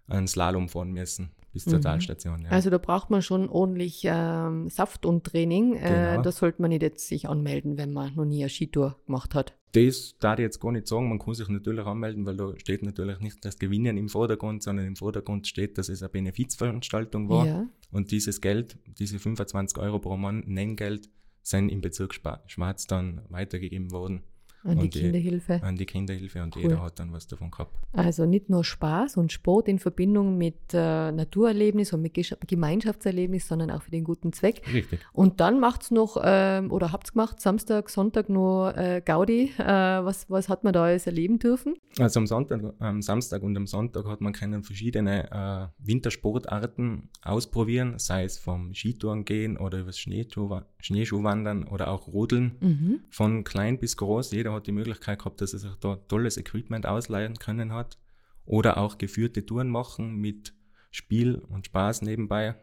[0.09, 1.83] einen Slalom fahren müssen bis zur mhm.
[1.83, 2.43] Talstation.
[2.43, 2.51] Ja.
[2.51, 5.75] Also da braucht man schon ordentlich ähm, Saft und Training.
[5.75, 6.23] Äh, genau.
[6.23, 9.55] da sollte man nicht jetzt sich anmelden, wenn man noch nie eine Skitour gemacht hat.
[9.73, 11.09] Das darf ich jetzt gar nicht sagen.
[11.09, 14.87] Man kann sich natürlich anmelden, weil da steht natürlich nicht das Gewinnen im Vordergrund, sondern
[14.87, 17.47] im Vordergrund steht, dass es eine Benefizveranstaltung war.
[17.47, 17.67] Ja.
[17.91, 21.11] Und dieses Geld, diese 25 Euro pro Mann Nenngeld,
[21.43, 24.23] sind im Bezirk Schwarz dann weitergegeben worden.
[24.65, 25.63] An die Kinderhilfe.
[25.63, 26.63] An die Kinderhilfe und cool.
[26.63, 27.75] jeder hat dann was davon gehabt.
[27.93, 32.15] Also nicht nur Spaß und Sport in Verbindung mit äh, Naturerlebnis und mit
[32.47, 34.63] Gemeinschaftserlebnis, sondern auch für den guten Zweck.
[34.73, 35.01] Richtig.
[35.13, 39.53] Und dann macht es noch, ähm, oder habt es gemacht, Samstag, Sonntag nur äh, Gaudi.
[39.59, 41.75] Äh, was, was hat man da alles erleben dürfen?
[41.99, 47.95] Also am, Sonntag, am Samstag und am Sonntag hat man können verschiedene äh, Wintersportarten ausprobieren,
[47.99, 52.57] sei es vom Skitouren gehen oder übers Schneeschuh, Schneeschuhwandern oder auch Rodeln.
[52.61, 53.01] Mhm.
[53.11, 54.33] Von klein bis groß.
[54.33, 57.99] Jeder hat die Möglichkeit gehabt, dass er sich da tolles Equipment ausleihen können hat.
[58.45, 60.55] Oder auch geführte Touren machen mit
[60.91, 62.55] Spiel und Spaß nebenbei.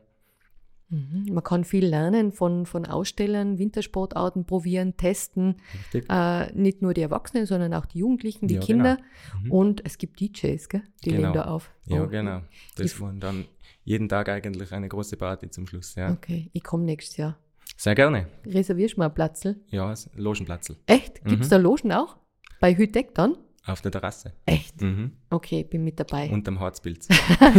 [0.89, 1.25] Mhm.
[1.31, 5.57] Man kann viel lernen von, von Ausstellern, Wintersportarten probieren, testen.
[5.93, 8.97] Äh, nicht nur die Erwachsenen, sondern auch die Jugendlichen, die ja, Kinder.
[8.97, 9.43] Genau.
[9.43, 9.51] Mhm.
[9.51, 10.83] Und es gibt DJs, gell?
[11.03, 11.21] die genau.
[11.21, 11.71] legen da auf.
[11.85, 12.07] Ja, oh.
[12.07, 12.41] genau.
[12.77, 13.45] Das war dann
[13.83, 15.95] jeden Tag eigentlich eine große Party zum Schluss.
[15.95, 16.11] Ja.
[16.11, 17.37] Okay, ich komme nächstes Jahr.
[17.75, 18.27] Sehr gerne.
[18.45, 19.57] Reservierst du mal einen Platzl?
[19.67, 20.77] Ja, Logenplatzl.
[20.85, 21.23] Echt?
[21.25, 21.51] Gibt es mhm.
[21.51, 22.17] da Logen auch?
[22.59, 23.37] Bei Hütteck dann?
[23.67, 24.33] Auf der Terrasse.
[24.45, 24.79] Echt?
[24.79, 25.13] Mhm.
[25.31, 26.29] Okay, bin mit dabei.
[26.29, 27.07] Unterm Heizpilz.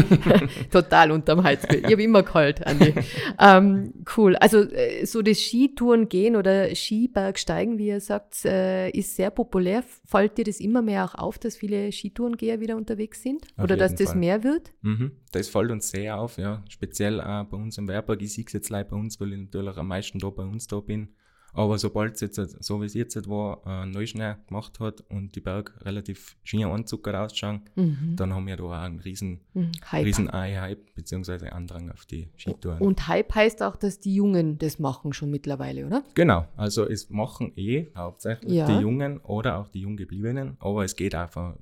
[0.71, 1.83] Total unterm Heizpilz.
[1.85, 2.95] Ich habe immer kalt, Andi.
[3.41, 4.37] ähm, cool.
[4.37, 9.83] Also äh, so das Skitouren gehen oder Skibergsteigen, wie ihr sagt, äh, ist sehr populär.
[10.05, 13.43] Fällt dir das immer mehr auch auf, dass viele Skitourengeher wieder unterwegs sind?
[13.57, 14.19] Auf oder dass das Fall.
[14.19, 14.73] mehr wird?
[14.83, 15.11] Mhm.
[15.33, 16.63] Das fällt uns sehr auf, ja.
[16.69, 18.23] Speziell auch bei uns im Werberg.
[18.23, 20.69] Ich sehe es jetzt leider bei uns, weil ich natürlich am meisten da bei uns
[20.69, 21.09] da bin.
[21.57, 25.41] Aber sobald es jetzt, so wie es jetzt war, äh, Neuschnee gemacht hat und die
[25.41, 28.15] Berge relativ schön anzuckert ausschauen, mhm.
[28.17, 29.73] dann haben wir da auch einen riesen, mhm.
[29.91, 30.05] Hype.
[30.05, 32.81] riesen Hype beziehungsweise Andrang auf die Skitouren.
[32.81, 36.05] Und Hype heißt auch, dass die Jungen das machen schon mittlerweile, oder?
[36.15, 38.67] Genau, also es machen eh hauptsächlich ja.
[38.67, 41.55] die Jungen oder auch die Junggebliebenen, aber es geht einfach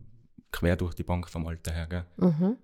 [0.50, 1.86] quer durch die Bank vom Alter her.
[1.86, 2.04] Gell?
[2.16, 2.56] Mhm.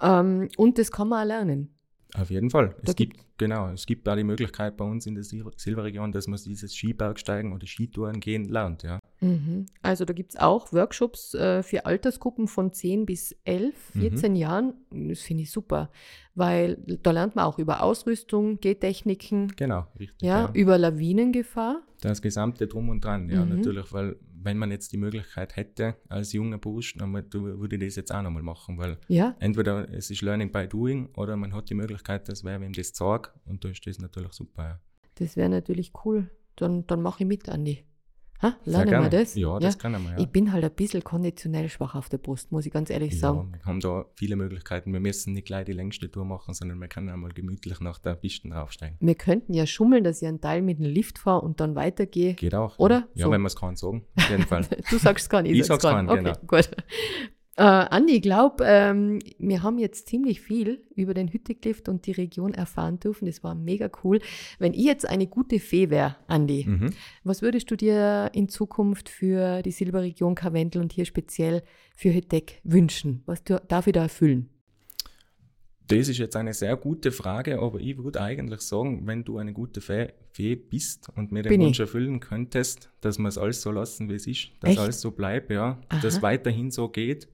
[0.00, 1.74] Ähm, und das kann man auch lernen.
[2.14, 2.74] Auf jeden Fall.
[2.82, 6.26] es gibt, gibt, genau, es gibt da die Möglichkeit bei uns in der Silberregion, dass
[6.26, 8.98] man dieses Skibergsteigen oder Skitouren gehen lernt, ja.
[9.20, 9.66] Mhm.
[9.82, 14.36] Also da gibt es auch Workshops äh, für Altersgruppen von 10 bis 11, 14 mhm.
[14.36, 14.74] Jahren.
[14.90, 15.90] Das finde ich super,
[16.34, 19.52] weil da lernt man auch über Ausrüstung, Gehtechniken.
[19.56, 20.22] Genau, richtig.
[20.22, 20.50] Ja, ja.
[20.54, 21.82] über Lawinengefahr.
[22.00, 23.56] Das gesamte Drum und Dran, ja, mhm.
[23.56, 27.96] natürlich, weil wenn man jetzt die Möglichkeit hätte, als junger Bursch, dann würde ich das
[27.96, 29.36] jetzt auch nochmal machen, weil ja.
[29.38, 32.88] entweder es ist Learning by Doing oder man hat die Möglichkeit, dass wer wem das
[32.88, 34.80] sagt und da ist das natürlich super.
[35.16, 36.30] Das wäre natürlich cool.
[36.56, 37.84] Dann, dann mache ich mit, Andi.
[38.42, 39.34] Ha, lernen wir das?
[39.34, 39.80] Ja, das ja.
[39.80, 40.18] können wir, ja.
[40.18, 43.18] Ich bin halt ein bisschen konditionell schwach auf der Brust, muss ich ganz ehrlich ja,
[43.18, 43.52] sagen.
[43.52, 44.92] Wir haben da viele Möglichkeiten.
[44.94, 48.14] Wir müssen nicht gleich die längste Tour machen, sondern wir können einmal gemütlich nach der
[48.14, 48.96] Piste raufsteigen.
[49.00, 52.32] Wir könnten ja schummeln, dass ich einen Teil mit dem Lift fahre und dann weitergehe.
[52.32, 52.78] Geht auch.
[52.78, 53.08] Oder?
[53.14, 53.30] Ja, so.
[53.30, 54.06] wenn wir es kann sagen.
[54.16, 54.66] Auf jeden Fall.
[54.90, 56.08] du sagst es kann, ich, ich sag's kann.
[56.08, 56.36] Okay, genau.
[56.46, 56.70] gut.
[57.60, 62.12] Äh, Andi, ich glaube, ähm, wir haben jetzt ziemlich viel über den Hütteklift und die
[62.12, 63.26] Region erfahren dürfen.
[63.26, 64.20] Das war mega cool.
[64.58, 66.94] Wenn ich jetzt eine gute Fee wäre, Andi, mhm.
[67.22, 71.62] was würdest du dir in Zukunft für die Silberregion Karwendel und hier speziell
[71.94, 73.24] für Hüttek wünschen?
[73.26, 74.48] Was darf ich da erfüllen?
[75.88, 79.52] Das ist jetzt eine sehr gute Frage, aber ich würde eigentlich sagen, wenn du eine
[79.52, 83.60] gute Fee, Fee bist und mir den Bin Wunsch erfüllen könntest, dass wir es alles
[83.60, 84.80] so lassen, wie es ist, dass Echt?
[84.80, 86.00] alles so bleibt, ja, Aha.
[86.00, 87.28] dass weiterhin so geht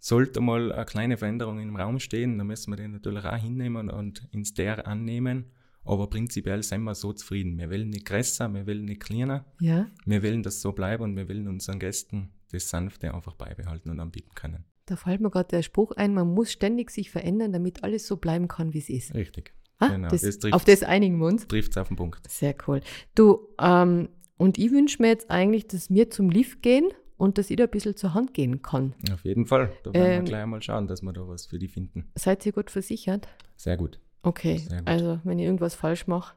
[0.00, 3.90] sollte mal eine kleine Veränderung im Raum stehen, dann müssen wir den natürlich auch hinnehmen
[3.90, 5.52] und ins Der annehmen.
[5.84, 7.58] Aber prinzipiell sind wir so zufrieden.
[7.58, 9.44] Wir wollen nicht größer, wir wollen nicht kleiner.
[9.60, 9.86] Ja.
[10.04, 14.00] Wir wollen das so bleiben und wir wollen unseren Gästen das Sanfte einfach beibehalten und
[14.00, 14.64] anbieten können.
[14.86, 18.16] Da fällt mir gerade der Spruch ein, man muss ständig sich verändern, damit alles so
[18.16, 19.14] bleiben kann, wie es ist.
[19.14, 19.54] Richtig.
[19.78, 20.08] Ah, genau.
[20.08, 21.46] Das, das auf das einigen wir uns.
[21.46, 22.28] Trifft es auf den Punkt.
[22.28, 22.80] Sehr cool.
[23.14, 26.88] Du, ähm, und ich wünsche mir jetzt eigentlich, dass wir zum Lift gehen
[27.20, 28.94] und dass ich da ein bisschen zur Hand gehen kann.
[29.12, 29.70] Auf jeden Fall.
[29.84, 32.10] Da werden ähm, wir gleich mal schauen, dass wir da was für die finden.
[32.14, 33.28] Seid ihr gut versichert?
[33.56, 34.00] Sehr gut.
[34.22, 34.88] Okay, Sehr gut.
[34.88, 36.34] also wenn ich irgendwas falsch mache,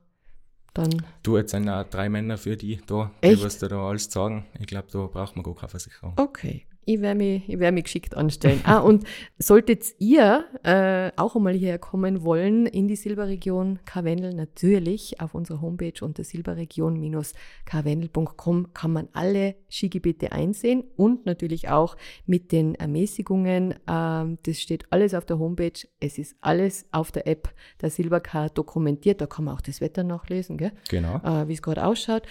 [0.74, 0.90] dann.
[1.24, 3.40] Du, jetzt sind auch drei Männer für die da, Echt?
[3.40, 4.46] die was da alles sagen.
[4.60, 6.14] Ich glaube, da braucht man gar keine Versicherung.
[6.18, 8.62] Okay, ich werde mich, ich werd mich geschickt anstellen.
[8.64, 9.06] ah, und
[9.38, 15.62] solltet ihr äh, auch einmal hierher kommen wollen in die Silberregion Karwendel, natürlich auf unserer
[15.62, 23.76] Homepage unter silberregion-karwendel.com kann man alle Skigebiete einsehen und natürlich auch mit den Ermäßigungen.
[23.88, 25.88] Ähm, das steht alles auf der Homepage.
[26.00, 29.22] Es ist alles auf der App der Silbercar dokumentiert.
[29.22, 30.72] Da kann man auch das Wetter nachlesen, gell?
[30.90, 31.18] Genau.
[31.24, 32.24] Äh, wie es gerade ausschaut.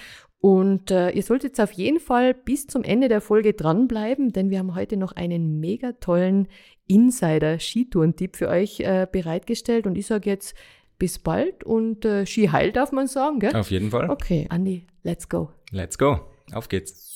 [0.42, 4.59] Und äh, ihr solltet auf jeden Fall bis zum Ende der Folge dranbleiben, denn wir
[4.59, 6.48] haben heute noch einen mega tollen
[6.88, 9.87] Insider-Skitouren-Tipp für euch äh, bereitgestellt.
[9.87, 10.57] Und ich sage jetzt
[10.98, 13.55] bis bald und äh, Ski heil darf man sagen, gell?
[13.55, 14.11] Auf jeden Fall.
[14.11, 15.50] Okay, Andi, let's go.
[15.70, 16.18] Let's go.
[16.52, 17.12] Auf geht's.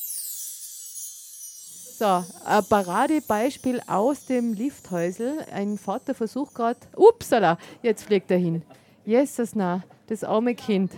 [1.98, 5.38] So, ein Paradebeispiel aus dem Lifthäusel.
[5.52, 8.62] Ein Vater versucht gerade, upsala, jetzt fliegt er hin.
[9.04, 10.92] Jesus, na, das arme Kind.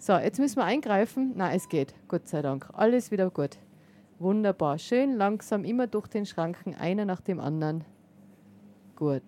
[0.00, 1.32] So, jetzt müssen wir eingreifen.
[1.34, 2.68] Na, es geht, Gott sei Dank.
[2.72, 3.58] Alles wieder gut.
[4.20, 4.78] Wunderbar.
[4.78, 7.84] Schön langsam, immer durch den Schranken, einer nach dem anderen.
[8.94, 9.24] Gut.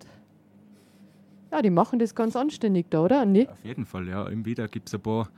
[1.51, 3.49] Ja, die machen das ganz anständig da, oder, Andi?
[3.49, 4.25] Auf jeden Fall, ja.
[4.27, 5.29] Im Wieder gibt es ein paar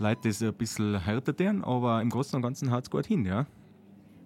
[0.00, 3.06] Leute, die es ein bisschen härter tun, aber im Großen und Ganzen haut es gut
[3.06, 3.46] hin, ja.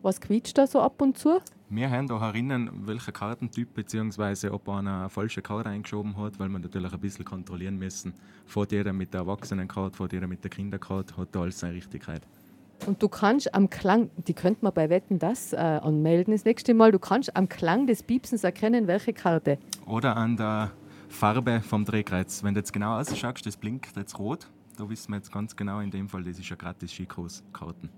[0.00, 1.40] Was quietscht da so ab und zu?
[1.74, 4.50] Wir haben da herinnen, welcher Kartentyp bzw.
[4.50, 8.14] ob einer eine falsche Karte eingeschoben hat, weil wir natürlich ein bisschen kontrollieren müssen.
[8.46, 12.22] Fährt jeder mit der Erwachsenenkarte, fährt jeder mit der Kinderkarte, hat da alles seine Richtigkeit.
[12.86, 16.74] Und du kannst am Klang, die könnte man bei Wetten das äh, anmelden das nächste
[16.74, 19.58] Mal, du kannst am Klang des Piepsens erkennen, welche Karte.
[19.84, 20.70] Oder an der
[21.08, 22.44] Farbe vom Drehkreuz.
[22.44, 24.46] Wenn du jetzt genau ausschaust, das blinkt jetzt rot,
[24.78, 27.90] da wissen wir jetzt ganz genau in dem Fall, das ist ja gratis Skikurs-Karten.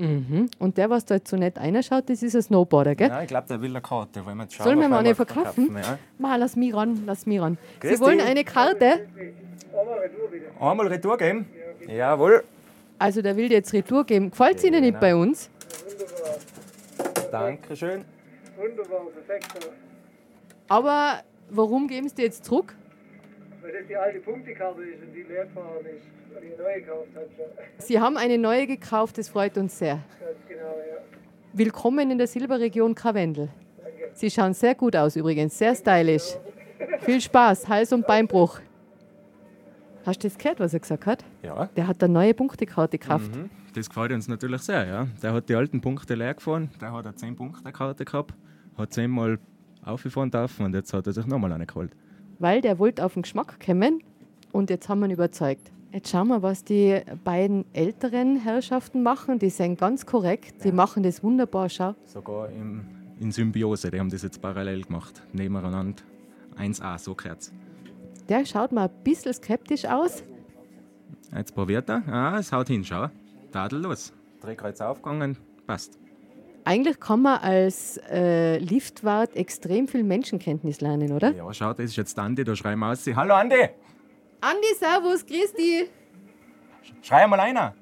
[0.00, 0.48] Mhm.
[0.58, 3.08] Und der, was da jetzt so nett reinschaut, das ist ein Snowboarder, gell?
[3.08, 4.24] Nein, ich glaube, der will eine Karte.
[4.24, 5.66] Wollen wir schauen, Sollen wir mal eine verkaufen?
[5.70, 5.98] verkaufen ja?
[6.18, 7.58] Mal, lass mich ran, lass mich ran.
[7.80, 8.24] Grüß Sie wollen die.
[8.24, 9.06] eine Karte?
[10.58, 11.46] Einmal Retour geben?
[11.86, 11.94] Ja.
[11.94, 12.44] Jawohl.
[12.98, 14.30] Also der will jetzt Retour geben.
[14.30, 15.50] Gefällt es Ihnen nicht bei uns?
[15.88, 17.30] Wunderbar.
[17.30, 18.04] Dankeschön.
[18.58, 19.48] Wunderbar, perfekt.
[20.68, 22.74] Aber warum geben Sie die jetzt zurück?
[23.62, 27.86] Weil das die alte Punktekarte ist und die leer gefahren ist.
[27.86, 30.00] Sie haben eine neue gekauft, das freut uns sehr.
[30.48, 31.02] Genau, ja.
[31.52, 33.50] Willkommen in der Silberregion Karwendel.
[34.14, 36.36] Sie schauen sehr gut aus übrigens, sehr stylisch.
[37.00, 38.60] Viel Spaß, Hals- und Beinbruch.
[40.06, 41.24] Hast du das gehört, was er gesagt hat?
[41.42, 41.66] Ja.
[41.76, 43.36] Der hat eine neue Punktekarte gekauft.
[43.36, 43.50] Mhm.
[43.74, 45.06] Das gefällt uns natürlich sehr, ja.
[45.22, 48.34] Der hat die alten Punkte leer gefahren, der hat eine 10-Punkte-Karte gehabt,
[48.78, 49.38] hat zehnmal
[49.84, 51.92] aufgefahren dürfen und jetzt hat er sich nochmal eine geholt.
[52.40, 54.02] Weil der wollte auf den Geschmack kommen
[54.50, 55.70] und jetzt haben wir ihn überzeugt.
[55.92, 59.38] Jetzt schauen wir, was die beiden älteren Herrschaften machen.
[59.38, 60.74] Die sind ganz korrekt, die ja.
[60.74, 61.94] machen das wunderbar, schau.
[62.06, 62.84] Sogar im,
[63.20, 66.02] in Symbiose, die haben das jetzt parallel gemacht, nebeneinander.
[66.56, 67.50] 1A, so gehört
[68.28, 70.22] Der schaut mal ein bisschen skeptisch aus.
[71.34, 72.02] Jetzt probiert er.
[72.08, 73.08] Ah, es haut hin, schau.
[73.52, 74.12] Tadellos.
[74.40, 75.98] Drehkreuz aufgegangen, passt.
[76.64, 81.32] Eigentlich kann man als äh, Liftwart extrem viel Menschenkenntnis lernen, oder?
[81.32, 83.06] Ja, schau, das ist jetzt Andi, da schreiben wir aus.
[83.06, 83.68] Hallo Andi!
[84.40, 85.90] Andi, servus, grüß dich.
[87.02, 87.74] Schrei mal einer.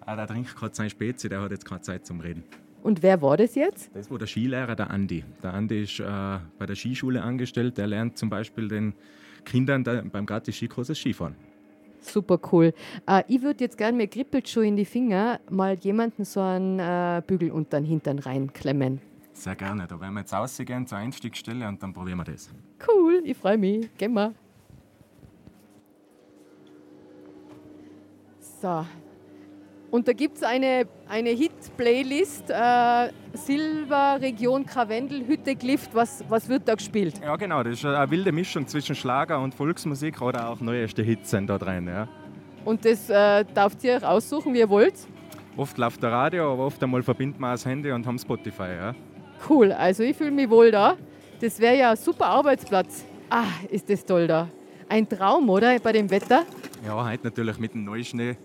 [0.00, 2.44] Ah, der trinkt gerade seine Spezi, der hat jetzt keine Zeit zum Reden.
[2.82, 3.90] Und wer war das jetzt?
[3.94, 5.24] Das war der Skilehrer, der Andi.
[5.42, 6.04] Der Andi ist äh,
[6.58, 7.76] bei der Skischule angestellt.
[7.76, 8.94] Der lernt zum Beispiel den
[9.44, 11.34] Kindern der, beim gratis Skikurs das Skifahren.
[12.00, 12.72] Super cool.
[13.06, 16.78] Äh, ich würde jetzt gerne, mir kribbelt schon in die Finger, mal jemanden so einen
[16.78, 19.00] äh, Bügel unter den Hintern reinklemmen.
[19.32, 19.86] Sehr gerne.
[19.86, 22.50] Da werden wir jetzt rausgehen zur Einstiegsstelle und dann probieren wir das.
[22.86, 23.88] Cool, ich freue mich.
[23.96, 24.34] Gehen wir.
[28.60, 28.84] So.
[29.90, 35.94] Und da gibt es eine, eine Hit-Playlist, äh, Silber, Region Krawendel, Hütte, Glift.
[35.94, 37.14] Was, was wird da gespielt?
[37.22, 37.62] Ja, genau.
[37.62, 41.56] Das ist eine wilde Mischung zwischen Schlager und Volksmusik oder auch neueste Hits sind da
[41.56, 41.86] drin.
[41.86, 42.06] Ja.
[42.66, 44.94] Und das äh, darf ihr euch aussuchen, wie ihr wollt?
[45.56, 48.68] Oft läuft der Radio, aber oft einmal verbinden wir das Handy und haben Spotify.
[48.78, 48.94] Ja.
[49.48, 50.96] Cool, also ich fühle mich wohl da.
[51.40, 53.06] Das wäre ja ein super Arbeitsplatz.
[53.30, 54.48] Ah, ist das toll da.
[54.88, 55.78] Ein Traum, oder?
[55.78, 56.44] Bei dem Wetter?
[56.84, 58.36] Ja, heute natürlich mit dem Neuschnee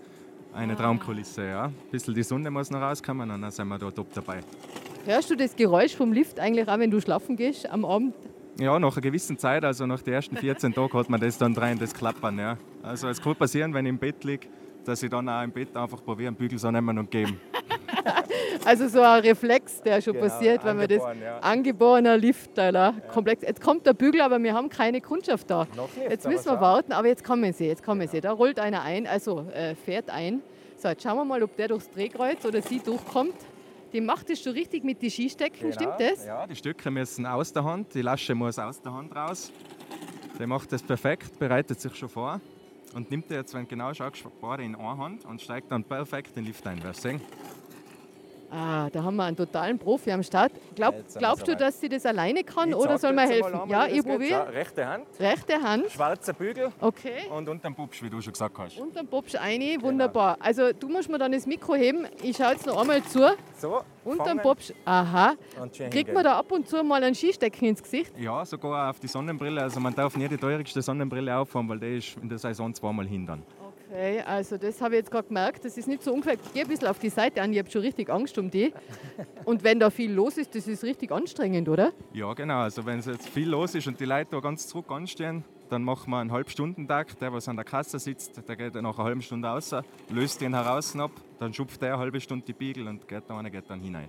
[0.54, 1.64] eine Traumkulisse, ja.
[1.64, 4.40] Ein bisschen die Sonne muss noch rauskommen und dann sind wir da top dabei.
[5.04, 8.14] Hörst du das Geräusch vom Lift eigentlich auch, wenn du schlafen gehst am Abend?
[8.58, 11.56] Ja, nach einer gewissen Zeit, also nach den ersten 14 Tagen, hat man das dann
[11.56, 12.38] rein, das Klappern.
[12.38, 12.56] Ja.
[12.82, 14.46] Also es kann passieren, wenn ich im Bett liege,
[14.84, 17.40] dass ich dann auch im Bett einfach probiere, einen Bügel so nehmen und geben.
[18.64, 21.38] also so ein Reflex, der schon genau, passiert, wenn man das ja.
[21.40, 23.12] angeborener Liftteiler ja.
[23.12, 23.42] komplex.
[23.42, 25.64] Jetzt kommt der Bügel, aber wir haben keine Kundschaft da.
[25.64, 28.20] Nicht, jetzt müssen wir warten, aber jetzt kommen sie, jetzt kommen sie.
[28.20, 30.42] Da rollt einer ein, also äh, fährt ein.
[30.76, 33.36] So, jetzt schauen wir mal, ob der durchs Drehkreuz oder sie durchkommt.
[33.92, 35.72] Die macht es schon richtig mit den Skistecken, genau.
[35.72, 36.26] stimmt das?
[36.26, 39.52] Ja, die Stücke müssen aus der Hand, die Lasche muss aus der Hand raus.
[40.36, 42.40] Der macht das perfekt, bereitet sich schon vor
[42.94, 44.24] und nimmt jetzt, wenn genau schaust,
[44.58, 46.82] in eine Hand und steigt dann perfekt den Lift ein.
[46.82, 47.20] Wirst sehen?
[48.54, 50.52] Ah, da haben wir einen totalen Profi am Start.
[50.76, 53.68] Glaub, glaubst du, dass sie das alleine kann ich oder soll man helfen?
[53.68, 54.52] ja, ich probiere.
[54.52, 55.06] Rechte Hand.
[55.18, 55.90] Rechte Hand.
[55.90, 56.70] Schwarzer Bügel.
[56.80, 57.28] Okay.
[57.30, 58.78] Und unter dem Pupsch, wie du schon gesagt hast.
[58.78, 59.86] Unter dem Pupsch eine, genau.
[59.86, 60.36] wunderbar.
[60.38, 62.06] Also du musst mir dann das Mikro heben.
[62.22, 63.34] Ich schaue jetzt noch einmal zu.
[63.58, 63.82] So.
[64.04, 64.72] Unter dem Pupsch.
[64.84, 65.34] Aha.
[65.90, 68.12] Kriegt man da ab und zu mal einen Skistecken ins Gesicht?
[68.16, 69.62] Ja, sogar auf die Sonnenbrille.
[69.62, 73.06] Also man darf nicht die teuerste Sonnenbrille aufhaben, weil die ist in der Saison zweimal
[73.06, 73.42] hindern.
[73.94, 75.64] Okay, also das habe ich jetzt gerade gemerkt.
[75.64, 76.36] Das ist nicht so ungefähr.
[76.52, 78.74] Geh ein bisschen auf die Seite an, ich habe schon richtig Angst um die.
[79.44, 81.92] Und wenn da viel los ist, das ist richtig anstrengend, oder?
[82.12, 82.58] Ja, genau.
[82.58, 85.84] Also wenn es jetzt viel los ist und die Leute da ganz zurück anstehen, dann
[85.84, 87.16] machen wir einen Halbstundentag.
[87.20, 89.72] Der, was an der Kasse sitzt, der geht dann nach einer halben Stunde raus,
[90.10, 93.48] löst den heraus ab, dann schupft der eine halbe Stunde die Biegel und geht dann,
[93.48, 94.08] geht dann hinein.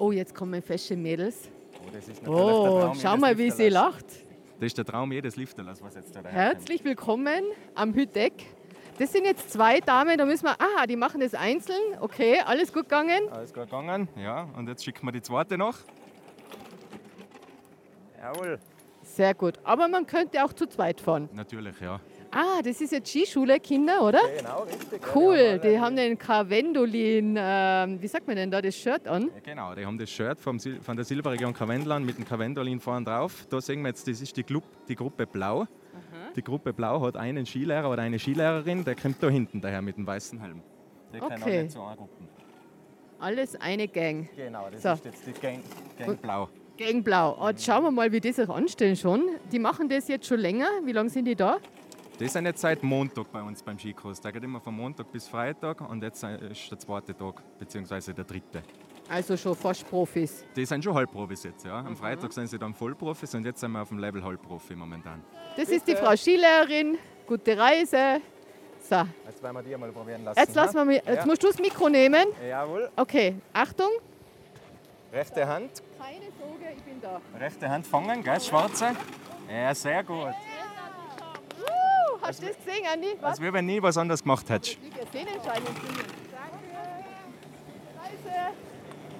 [0.00, 1.48] Oh, jetzt kommen fesche Mädels.
[1.74, 4.06] Oh, das ist oh schau mal, wie sie lacht.
[4.58, 7.44] Das ist der Traum jedes Lifterlers, was jetzt da Herzlich willkommen
[7.76, 8.32] am Hütteck.
[9.02, 11.98] Das sind jetzt zwei Damen, da müssen wir, aha, die machen das einzeln.
[11.98, 13.28] Okay, alles gut gegangen?
[13.32, 14.46] Alles gut gegangen, ja.
[14.56, 15.76] Und jetzt schicken wir die zweite noch.
[18.20, 18.60] Jawohl.
[19.02, 19.58] Sehr gut.
[19.64, 21.28] Aber man könnte auch zu zweit fahren.
[21.32, 21.98] Natürlich, ja.
[22.30, 24.20] Ah, das ist jetzt Skischule, Kinder, oder?
[24.38, 25.02] Genau, richtig.
[25.12, 29.32] Cool, die haben den Karwendolin, äh, wie sagt man denn da, das Shirt an?
[29.42, 33.48] Genau, die haben das Shirt vom, von der Silberregion Karwendland mit dem Karwendolin vorne drauf.
[33.50, 35.66] Da sehen wir jetzt, das ist die, Club, die Gruppe Blau.
[36.36, 39.96] Die Gruppe Blau hat einen Skilehrer oder eine Skilehrerin, der kommt da hinten daher mit
[39.96, 40.62] dem weißen Helm.
[41.12, 41.62] Der okay.
[41.62, 42.28] nicht so angucken.
[43.18, 44.28] Alles eine Gang.
[44.34, 44.92] Genau, das so.
[44.92, 45.60] ist jetzt die Gang,
[45.98, 46.48] Gang Blau.
[46.76, 47.36] Gang Blau.
[47.40, 49.28] Oh, jetzt schauen wir mal, wie die sich anstellen schon.
[49.52, 50.66] Die machen das jetzt schon länger.
[50.84, 51.58] Wie lange sind die da?
[52.18, 54.20] Die sind jetzt seit Montag bei uns beim Skikurs.
[54.20, 58.24] Der geht immer von Montag bis Freitag und jetzt ist der zweite Tag, beziehungsweise der
[58.24, 58.62] dritte.
[59.08, 60.44] Also schon fast Profis?
[60.56, 61.78] Die sind schon Halbprofis jetzt, ja.
[61.78, 61.96] Am mhm.
[61.96, 65.22] Freitag sind sie dann Vollprofis und jetzt sind wir auf dem Level Halbprofi momentan.
[65.56, 66.98] Das ist die Frau Skilehrerin.
[67.26, 68.20] Gute Reise.
[68.80, 69.02] So.
[69.26, 70.38] Jetzt werden wir die mal probieren lassen.
[70.38, 71.26] Jetzt, lassen wir mich, jetzt ja.
[71.26, 72.24] musst du das Mikro nehmen.
[72.48, 72.90] Jawohl.
[72.96, 73.90] Okay, Achtung.
[75.12, 75.70] Rechte Hand.
[75.98, 77.20] Keine Sorge, ich bin da.
[77.38, 78.96] Rechte Hand fangen, gell, schwarze.
[79.48, 80.16] Ja, sehr gut.
[80.16, 80.32] Uh,
[82.22, 83.08] hast du das gesehen, Andi?
[83.20, 83.38] Was?
[83.38, 84.78] Als wenn nie was anderes gemacht hättest.
[84.82, 85.66] Die Sehnenscheine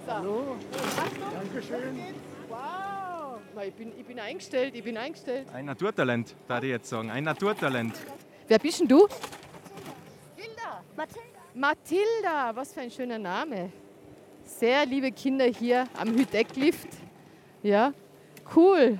[0.06, 0.12] So.
[0.12, 0.56] Hallo.
[0.96, 1.22] Achtung.
[1.32, 1.98] Dankeschön.
[2.48, 3.38] Wow.
[3.66, 5.46] Ich bin, ich bin eingestellt, ich bin eingestellt.
[5.52, 7.10] Ein Naturtalent, da ich jetzt sagen.
[7.10, 7.94] Ein Naturtalent.
[8.48, 9.06] Wer bist denn du?
[10.36, 10.82] Mathilda.
[10.96, 11.28] Mathilda.
[11.54, 13.70] Mathilda, was für ein schöner Name.
[14.44, 16.88] Sehr liebe Kinder hier am Hüdecklift.
[17.62, 17.92] Ja,
[18.56, 18.98] cool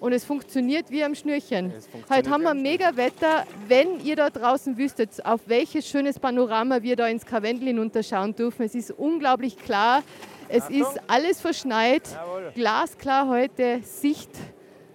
[0.00, 1.72] und es funktioniert wie am Schnürchen.
[2.08, 3.44] Heute haben wir mega Wetter.
[3.68, 8.64] Wenn ihr da draußen wüsstet, auf welches schönes Panorama wir da ins Karwendel hinunterschauen dürfen,
[8.64, 10.02] es ist unglaublich klar.
[10.48, 10.80] Es Achtung.
[10.80, 12.50] ist alles verschneit, Jawohl.
[12.54, 14.30] glasklar heute, Sicht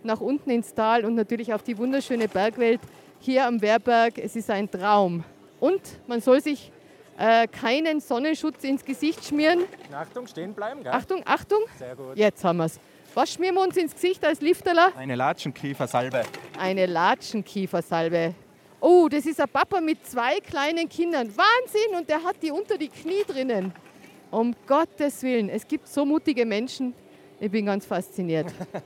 [0.04, 2.82] nach unten ins Tal und natürlich auf die wunderschöne Bergwelt
[3.20, 4.18] hier am Wehrberg.
[4.18, 5.24] Es ist ein Traum.
[5.60, 6.72] Und man soll sich
[7.18, 9.62] äh, keinen Sonnenschutz ins Gesicht schmieren.
[9.94, 10.84] Achtung, stehen bleiben.
[10.84, 10.92] Gell?
[10.92, 11.60] Achtung, Achtung.
[11.80, 12.16] Sehr gut.
[12.16, 12.80] Jetzt haben wir es.
[13.16, 14.92] Was schmieren wir uns ins Gesicht als Lifterler?
[14.98, 16.24] Eine Latschenkiefersalbe.
[16.60, 18.36] Eine Latschenkiefersalbe.
[18.82, 21.30] Oh, das ist ein Papa mit zwei kleinen Kindern.
[21.30, 21.98] Wahnsinn!
[21.98, 23.72] Und der hat die unter die Knie drinnen.
[24.32, 25.48] Um Gottes Willen.
[25.48, 26.94] Es gibt so mutige Menschen.
[27.40, 28.54] Ich bin ganz fasziniert.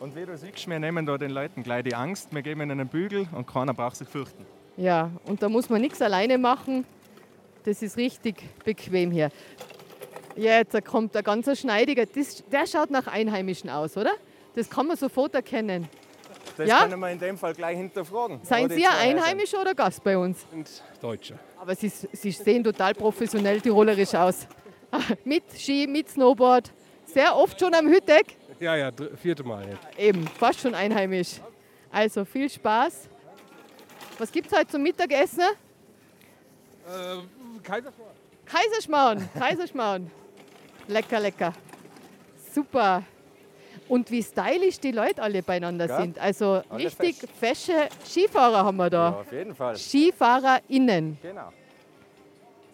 [0.00, 2.34] und wie du siehst, wir nehmen da den Leuten gleich die Angst.
[2.34, 4.46] Wir geben ihnen einen Bügel und keiner braucht sich fürchten.
[4.78, 6.86] Ja, und da muss man nichts alleine machen.
[7.64, 9.30] Das ist richtig bequem hier.
[10.36, 12.06] Jetzt kommt der ganz schneidiger.
[12.06, 14.12] Das, der schaut nach Einheimischen aus, oder?
[14.54, 15.88] Das kann man sofort erkennen.
[16.56, 16.82] Das ja?
[16.82, 18.40] können wir in dem Fall gleich hinterfragen.
[18.42, 20.44] Seien Sie ein Einheimischer oder Gast bei uns?
[20.52, 20.68] Und
[21.00, 21.38] Deutscher.
[21.58, 24.46] Aber Sie, Sie sehen total professionell tirolerisch aus.
[25.24, 26.72] mit Ski, mit Snowboard.
[27.06, 28.36] Sehr oft schon am Hütteck?
[28.58, 29.98] Ja, ja, vierte Mal jetzt.
[29.98, 31.40] Eben, fast schon einheimisch.
[31.90, 33.08] Also viel Spaß.
[34.18, 35.40] Was gibt es heute zum Mittagessen?
[35.40, 38.14] Äh, Kaiserschmarrn.
[38.44, 40.10] Kaiserschmarrn, Kaiserschmarrn.
[40.90, 41.52] Lecker, lecker.
[42.52, 43.04] Super.
[43.88, 46.18] Und wie stylisch die Leute alle beieinander ja, sind.
[46.18, 47.66] Also richtig fesch.
[47.66, 49.10] fesche Skifahrer haben wir da.
[49.10, 49.76] Ja, auf jeden Fall.
[49.76, 51.18] SkifahrerInnen.
[51.22, 51.52] Genau.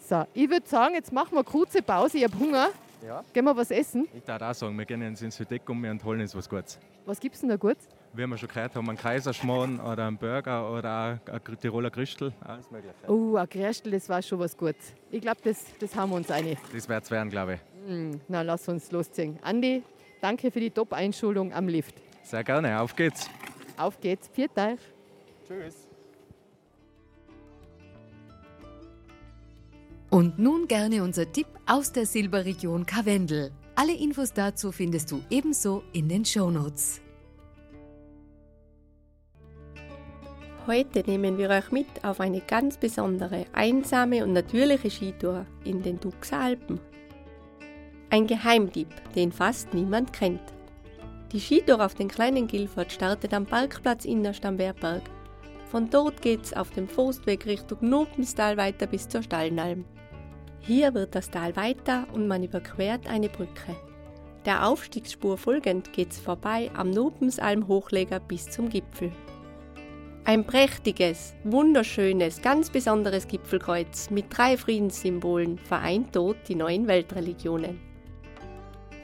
[0.09, 2.19] So, ich würde sagen, jetzt machen wir eine kurze Pause.
[2.19, 2.69] Ich habe Hunger.
[3.07, 3.23] Ja.
[3.33, 4.09] Gehen wir was essen?
[4.15, 6.79] Ich darf auch sagen, wir gehen ins Hütteck um und holen uns was Gutes.
[7.05, 7.77] Was gibt es denn da gut?
[8.17, 12.33] Wie wir schon gehört haben, einen Kaiserschmarrn oder einen Burger oder ein Tiroler Christel.
[12.41, 12.95] Alles mögliche.
[13.09, 14.95] Oh, ein Christel, das war schon was Gutes.
[15.11, 16.57] Ich glaube, das, das haben wir uns einig.
[16.73, 17.61] Das wird es werden, glaube ich.
[17.87, 19.39] Hm, na, lass uns losziehen.
[19.43, 19.83] Andi,
[20.23, 21.95] danke für die Top-Einschulung am Lift.
[22.23, 23.29] Sehr gerne, auf geht's.
[23.77, 24.81] Auf geht's, viert euch.
[25.47, 25.87] Tschüss.
[30.09, 33.53] Und nun gerne unser Tipp aus der Silberregion Karwendel.
[33.75, 37.03] Alle Infos dazu findest du ebenso in den Shownotes.
[40.67, 46.01] Heute nehmen wir euch mit auf eine ganz besondere, einsame und natürliche Skitour in den
[46.01, 46.81] Duxer Alpen.
[48.11, 50.41] Ein Geheimtipp, den fast niemand kennt.
[51.31, 55.03] Die Skitour auf den kleinen Gilford startet am Parkplatz innerst am Wehrberg.
[55.71, 59.85] Von dort geht's auf dem Forstweg Richtung Nopenstal weiter bis zur Stallnalm.
[60.59, 63.77] Hier wird das Tal weiter und man überquert eine Brücke.
[64.45, 69.13] Der Aufstiegsspur folgend geht's vorbei am Nopensalm Hochleger bis zum Gipfel.
[70.27, 77.79] Ein prächtiges, wunderschönes, ganz besonderes Gipfelkreuz mit drei Friedenssymbolen vereint dort die neuen Weltreligionen.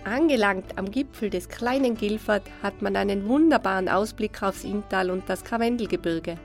[0.02, 5.44] Angelangt am Gipfel des kleinen Gilfert hat man einen wunderbaren Ausblick aufs Inntal und das
[5.44, 6.38] Karwendelgebirge.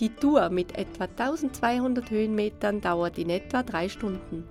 [0.00, 4.42] Die Tour mit etwa 1200 Höhenmetern dauert in etwa drei Stunden.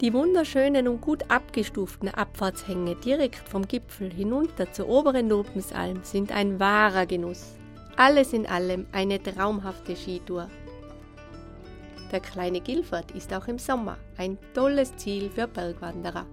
[0.00, 6.58] Die wunderschönen und gut abgestuften Abfahrtshänge direkt vom Gipfel hinunter zur oberen Lopensalm sind ein
[6.58, 7.56] wahrer Genuss.
[7.98, 10.50] Alles in allem eine traumhafte Skitour.
[12.12, 16.26] Der kleine Gilfert ist auch im Sommer ein tolles Ziel für Bergwanderer.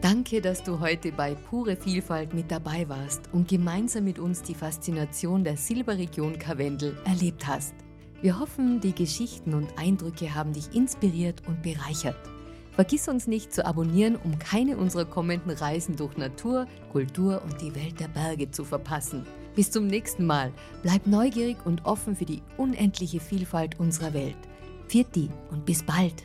[0.00, 4.54] Danke, dass du heute bei Pure Vielfalt mit dabei warst und gemeinsam mit uns die
[4.54, 7.74] Faszination der Silberregion Karwendel erlebt hast.
[8.22, 12.37] Wir hoffen, die Geschichten und Eindrücke haben dich inspiriert und bereichert.
[12.78, 17.74] Vergiss uns nicht zu abonnieren, um keine unserer kommenden Reisen durch Natur, Kultur und die
[17.74, 19.26] Welt der Berge zu verpassen.
[19.56, 20.52] Bis zum nächsten Mal.
[20.84, 24.36] Bleib neugierig und offen für die unendliche Vielfalt unserer Welt.
[24.86, 25.08] Viert
[25.50, 26.22] und bis bald.